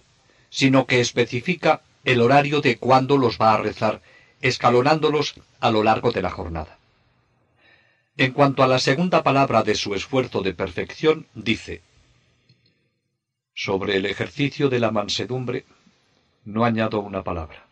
sino 0.50 0.86
que 0.86 1.00
especifica 1.00 1.82
el 2.04 2.20
horario 2.20 2.60
de 2.60 2.78
cuándo 2.78 3.16
los 3.16 3.38
va 3.38 3.54
a 3.54 3.58
rezar 3.58 4.02
escalonándolos 4.40 5.34
a 5.60 5.70
lo 5.70 5.82
largo 5.82 6.12
de 6.12 6.22
la 6.22 6.30
jornada. 6.30 6.78
En 8.16 8.32
cuanto 8.32 8.62
a 8.62 8.68
la 8.68 8.78
segunda 8.78 9.22
palabra 9.22 9.62
de 9.62 9.74
su 9.74 9.94
esfuerzo 9.94 10.42
de 10.42 10.54
perfección, 10.54 11.26
dice, 11.34 11.82
sobre 13.54 13.96
el 13.96 14.06
ejercicio 14.06 14.68
de 14.68 14.80
la 14.80 14.90
mansedumbre, 14.90 15.64
no 16.44 16.64
añado 16.64 17.00
una 17.00 17.24
palabra. 17.24 17.64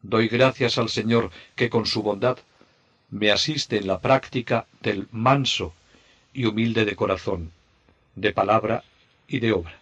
Doy 0.00 0.28
gracias 0.28 0.78
al 0.78 0.88
Señor 0.88 1.30
que 1.54 1.68
con 1.68 1.86
su 1.86 2.02
bondad 2.02 2.38
me 3.10 3.30
asiste 3.30 3.76
en 3.76 3.86
la 3.86 4.00
práctica 4.00 4.66
del 4.80 5.06
manso 5.12 5.74
y 6.32 6.46
humilde 6.46 6.84
de 6.84 6.96
corazón, 6.96 7.52
de 8.16 8.32
palabra 8.32 8.84
y 9.28 9.38
de 9.38 9.52
obra. 9.52 9.78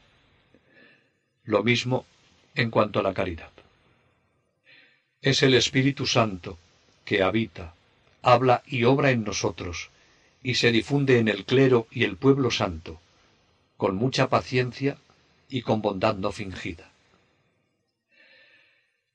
Lo 1.45 1.63
mismo 1.63 2.05
en 2.61 2.71
cuanto 2.71 3.01
a 3.01 3.03
la 3.03 3.15
caridad. 3.15 3.51
Es 5.23 5.43
el 5.43 5.55
Espíritu 5.55 6.07
Santo 6.07 6.59
que 7.05 7.23
habita, 7.23 7.75
habla 8.23 8.63
y 8.67 8.85
obra 8.85 9.11
en 9.11 9.25
nosotros, 9.25 9.91
y 10.43 10.55
se 10.55 10.71
difunde 10.71 11.19
en 11.19 11.29
el 11.29 11.45
clero 11.45 11.87
y 11.91 12.05
el 12.05 12.17
pueblo 12.17 12.51
santo, 12.51 13.01
con 13.77 13.97
mucha 13.97 14.29
paciencia 14.29 14.99
y 15.49 15.63
con 15.63 15.81
bondad 15.81 16.17
no 16.17 16.33
fingida. 16.33 16.91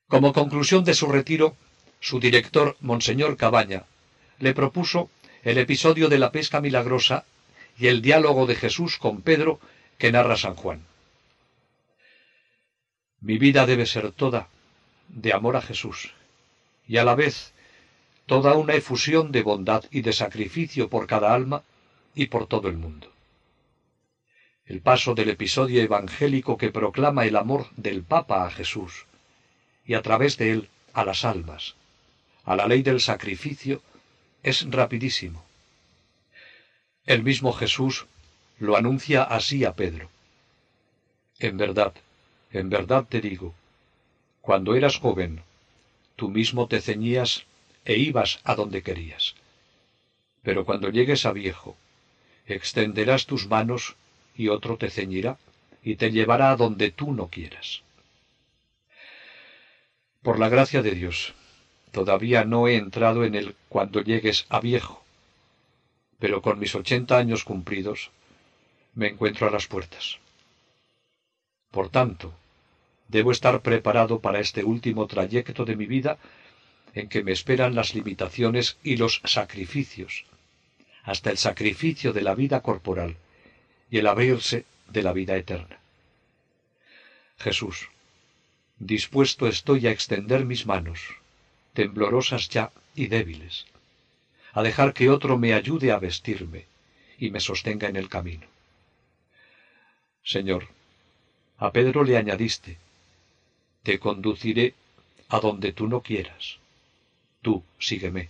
Como 0.08 0.34
conclusión 0.34 0.84
de 0.84 0.96
su 0.96 1.08
retiro, 1.08 1.56
su 2.00 2.20
director, 2.20 2.76
Monseñor 2.80 3.38
Cabaña, 3.38 3.84
le 4.40 4.54
propuso 4.54 5.10
el 5.44 5.60
episodio 5.60 6.10
de 6.10 6.20
la 6.20 6.32
pesca 6.32 6.62
milagrosa 6.62 7.26
y 7.78 7.88
el 7.88 8.02
diálogo 8.02 8.48
de 8.48 8.56
Jesús 8.56 8.98
con 8.98 9.22
Pedro 9.22 9.60
que 9.98 10.12
narra 10.12 10.36
San 10.36 10.56
Juan. 10.56 10.82
Mi 13.26 13.40
vida 13.40 13.66
debe 13.66 13.88
ser 13.88 14.12
toda 14.12 14.50
de 15.08 15.34
amor 15.34 15.56
a 15.56 15.62
Jesús 15.62 16.14
y 16.88 16.98
a 16.98 17.04
la 17.04 17.16
vez 17.16 17.54
toda 18.28 18.54
una 18.54 18.76
efusión 18.76 19.32
de 19.32 19.42
bondad 19.42 19.84
y 19.90 20.02
de 20.02 20.14
sacrificio 20.14 20.90
por 20.90 21.08
cada 21.08 21.34
alma 21.34 21.64
y 22.14 22.28
por 22.28 22.46
todo 22.46 22.70
el 22.70 22.78
mundo. 22.78 23.12
El 24.68 24.80
paso 24.82 25.16
del 25.16 25.30
episodio 25.32 25.82
evangélico 25.82 26.56
que 26.56 26.70
proclama 26.70 27.26
el 27.26 27.36
amor 27.36 27.66
del 27.78 28.04
Papa 28.04 28.46
a 28.46 28.52
Jesús 28.52 29.08
y 29.88 29.96
a 29.96 30.04
través 30.04 30.38
de 30.38 30.52
él 30.52 30.70
a 30.94 31.04
las 31.04 31.26
almas, 31.26 31.74
a 32.44 32.56
la 32.56 32.68
ley 32.68 32.84
del 32.84 33.02
sacrificio, 33.02 33.82
es 34.44 34.70
rapidísimo. 34.70 35.44
El 37.08 37.24
mismo 37.24 37.54
Jesús 37.54 38.06
lo 38.60 38.78
anuncia 38.78 39.24
así 39.24 39.66
a 39.66 39.74
Pedro. 39.74 40.12
En 41.40 41.58
verdad, 41.58 41.94
en 42.60 42.70
verdad 42.70 43.06
te 43.10 43.20
digo, 43.20 43.54
cuando 44.39 44.76
eras 44.76 44.98
joven, 44.98 45.41
tú 46.15 46.30
mismo 46.30 46.68
te 46.68 46.80
ceñías 46.80 47.46
e 47.84 47.98
ibas 47.98 48.39
a 48.46 48.56
donde 48.56 48.82
querías. 48.82 49.36
Pero 50.41 50.63
cuando 50.63 50.89
llegues 50.89 51.26
a 51.26 51.34
viejo, 51.34 51.76
extenderás 52.46 53.26
tus 53.26 53.48
manos 53.48 53.98
y 54.38 54.48
otro 54.48 54.78
te 54.78 54.89
ceñirá 54.89 55.38
y 55.84 55.96
te 55.96 56.12
llevará 56.12 56.52
a 56.52 56.56
donde 56.56 56.91
tú 56.91 57.12
no 57.12 57.28
quieras. 57.28 57.84
Por 60.22 60.39
la 60.39 60.48
gracia 60.48 60.82
de 60.82 60.91
Dios, 60.91 61.34
todavía 61.91 62.46
no 62.46 62.70
he 62.70 62.78
entrado 62.78 63.26
en 63.26 63.36
el 63.36 63.56
cuando 63.68 64.02
llegues 64.02 64.46
a 64.48 64.62
viejo, 64.62 65.04
pero 66.20 66.41
con 66.41 66.58
mis 66.58 66.74
ochenta 66.74 67.18
años 67.18 67.44
cumplidos 67.44 68.12
me 68.94 69.08
encuentro 69.10 69.46
a 69.46 69.52
las 69.52 69.68
puertas. 69.68 70.20
Por 71.70 71.89
tanto, 71.89 72.34
debo 73.08 73.32
estar 73.32 73.62
preparado 73.62 74.20
para 74.20 74.39
este 74.39 74.63
último 74.63 75.08
trayecto 75.08 75.65
de 75.65 75.76
mi 75.76 75.86
vida 75.86 76.18
en 76.94 77.10
que 77.10 77.24
me 77.24 77.32
esperan 77.32 77.76
las 77.76 77.94
limitaciones 77.94 78.78
y 78.84 78.98
los 78.98 79.22
sacrificios, 79.26 80.26
hasta 81.04 81.30
el 81.30 81.38
sacrificio 81.38 82.13
de 82.13 82.22
la 82.22 82.36
vida 82.36 82.62
corporal 82.62 83.18
y 83.91 84.00
el 84.00 84.08
abrirse 84.08 84.65
de 84.89 85.04
la 85.04 85.13
vida 85.13 85.36
eterna. 85.36 85.78
Jesús, 87.38 87.89
dispuesto 88.80 89.48
estoy 89.48 89.88
a 89.88 89.91
extender 89.91 90.46
mis 90.46 90.65
manos, 90.65 91.00
temblorosas 91.74 92.50
ya 92.50 92.72
y 92.96 93.08
débiles, 93.08 93.65
a 94.54 94.63
dejar 94.63 94.94
que 94.94 95.10
otro 95.10 95.38
me 95.38 95.54
ayude 95.54 95.91
a 95.91 96.00
vestirme 96.00 96.65
y 97.20 97.30
me 97.30 97.41
sostenga 97.41 97.89
en 97.89 97.98
el 97.98 98.10
camino. 98.10 98.48
Señor, 100.24 100.68
a 101.58 101.72
Pedro 101.72 102.04
le 102.04 102.18
añadiste, 102.18 102.78
te 103.86 104.00
conduciré 104.00 104.74
a 105.30 105.39
donde 105.39 105.71
tú 105.71 105.88
no 105.88 106.02
quieras. 106.02 106.58
Tú 107.43 107.63
sígueme. 107.80 108.30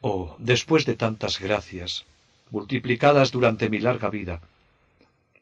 Oh, 0.00 0.34
después 0.38 0.84
de 0.84 0.96
tantas 0.96 1.38
gracias, 1.38 2.04
multiplicadas 2.50 3.30
durante 3.30 3.70
mi 3.70 3.78
larga 3.78 4.10
vida, 4.10 4.42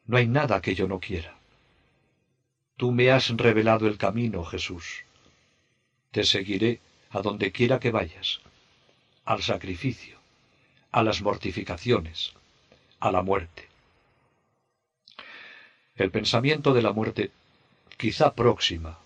no 0.05 0.17
hay 0.17 0.27
nada 0.27 0.61
que 0.61 0.75
yo 0.75 0.87
no 0.87 0.99
quiera. 0.99 1.35
Tú 2.77 2.91
me 2.91 3.09
has 3.09 3.29
revelado 3.29 3.87
el 3.87 3.97
camino, 3.97 4.43
Jesús. 4.45 5.03
Te 6.11 6.23
seguiré 6.23 6.79
a 7.09 7.21
donde 7.21 7.51
quiera 7.51 7.79
que 7.79 7.89
vayas, 7.89 8.39
al 9.25 9.41
sacrificio, 9.41 10.19
a 10.91 11.01
las 11.01 11.23
mortificaciones, 11.23 12.33
a 12.99 13.11
la 13.11 13.23
muerte. 13.23 13.67
El 15.95 16.11
pensamiento 16.11 16.73
de 16.73 16.81
la 16.83 16.93
muerte, 16.93 17.31
quizá 18.01 18.33
próxima, 18.33 18.97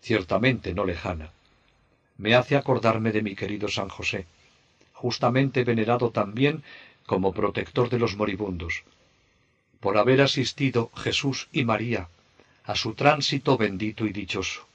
ciertamente 0.00 0.72
no 0.72 0.84
lejana, 0.84 1.32
me 2.18 2.36
hace 2.36 2.54
acordarme 2.54 3.10
de 3.10 3.20
mi 3.20 3.34
querido 3.34 3.66
San 3.66 3.88
José, 3.88 4.26
justamente 4.92 5.64
venerado 5.64 6.10
también 6.10 6.62
como 7.04 7.32
protector 7.32 7.90
de 7.90 7.98
los 7.98 8.14
moribundos, 8.16 8.84
por 9.80 9.98
haber 9.98 10.20
asistido 10.20 10.92
Jesús 10.94 11.48
y 11.50 11.64
María 11.64 12.06
a 12.62 12.76
su 12.76 12.94
tránsito 12.94 13.58
bendito 13.58 14.06
y 14.06 14.12
dichoso, 14.12 14.68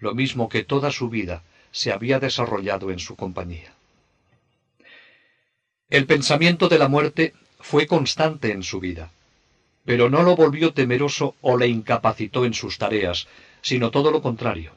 lo 0.00 0.12
mismo 0.16 0.48
que 0.48 0.64
toda 0.64 0.90
su 0.90 1.08
vida 1.08 1.44
se 1.70 1.92
había 1.92 2.18
desarrollado 2.18 2.90
en 2.90 2.98
su 2.98 3.14
compañía. 3.14 3.72
El 5.88 6.06
pensamiento 6.06 6.68
de 6.68 6.78
la 6.78 6.88
muerte 6.88 7.32
fue 7.60 7.86
constante 7.86 8.50
en 8.50 8.64
su 8.64 8.80
vida, 8.80 9.12
pero 9.84 10.08
no 10.08 10.22
lo 10.22 10.36
volvió 10.36 10.72
temeroso 10.72 11.34
o 11.40 11.56
le 11.56 11.68
incapacitó 11.68 12.44
en 12.44 12.54
sus 12.54 12.78
tareas, 12.78 13.26
sino 13.60 13.90
todo 13.90 14.10
lo 14.10 14.22
contrario. 14.22 14.72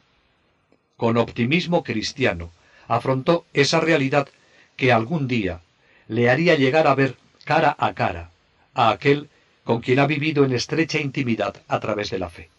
Con 0.97 1.17
optimismo 1.17 1.83
cristiano, 1.83 2.51
afrontó 2.87 3.45
esa 3.53 3.79
realidad 3.79 4.27
que 4.75 4.91
algún 4.91 5.27
día 5.27 5.61
le 6.07 6.29
haría 6.29 6.55
llegar 6.55 6.87
a 6.87 6.95
ver 6.95 7.17
cara 7.43 7.75
a 7.77 7.93
cara 7.93 8.31
a 8.73 8.89
aquel 8.89 9.29
con 9.63 9.81
quien 9.81 9.99
ha 9.99 10.07
vivido 10.07 10.45
en 10.45 10.53
estrecha 10.53 10.99
intimidad 10.99 11.61
a 11.67 11.79
través 11.79 12.09
de 12.09 12.19
la 12.19 12.29
fe. 12.29 12.49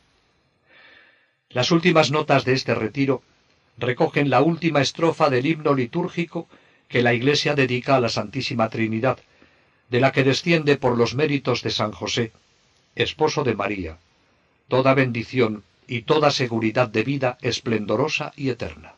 Las 1.51 1.71
últimas 1.71 2.11
notas 2.11 2.45
de 2.45 2.55
este 2.55 2.75
retiro 2.75 3.23
recogen 3.79 4.31
la 4.31 4.43
última 4.43 4.81
estrofa 4.81 5.31
del 5.31 5.47
himno 5.47 5.75
litúrgico 5.75 6.49
que 6.89 7.03
la 7.03 7.15
Iglesia 7.15 7.55
dedica 7.55 7.97
a 7.97 8.01
la 8.01 8.09
Santísima 8.09 8.69
Trinidad, 8.69 9.19
de 9.89 10.01
la 10.01 10.13
que 10.13 10.25
desciende 10.25 10.77
por 10.77 10.99
los 10.99 11.15
méritos 11.15 11.63
de 11.63 11.71
San 11.71 11.93
José, 11.93 12.33
esposo 12.95 13.45
de 13.45 13.55
María, 13.55 13.99
toda 14.69 14.95
bendición 14.95 15.63
y 15.87 16.03
toda 16.03 16.31
seguridad 16.31 16.89
de 16.89 17.05
vida 17.05 17.39
esplendorosa 17.41 18.33
y 18.37 18.51
eterna. 18.51 18.96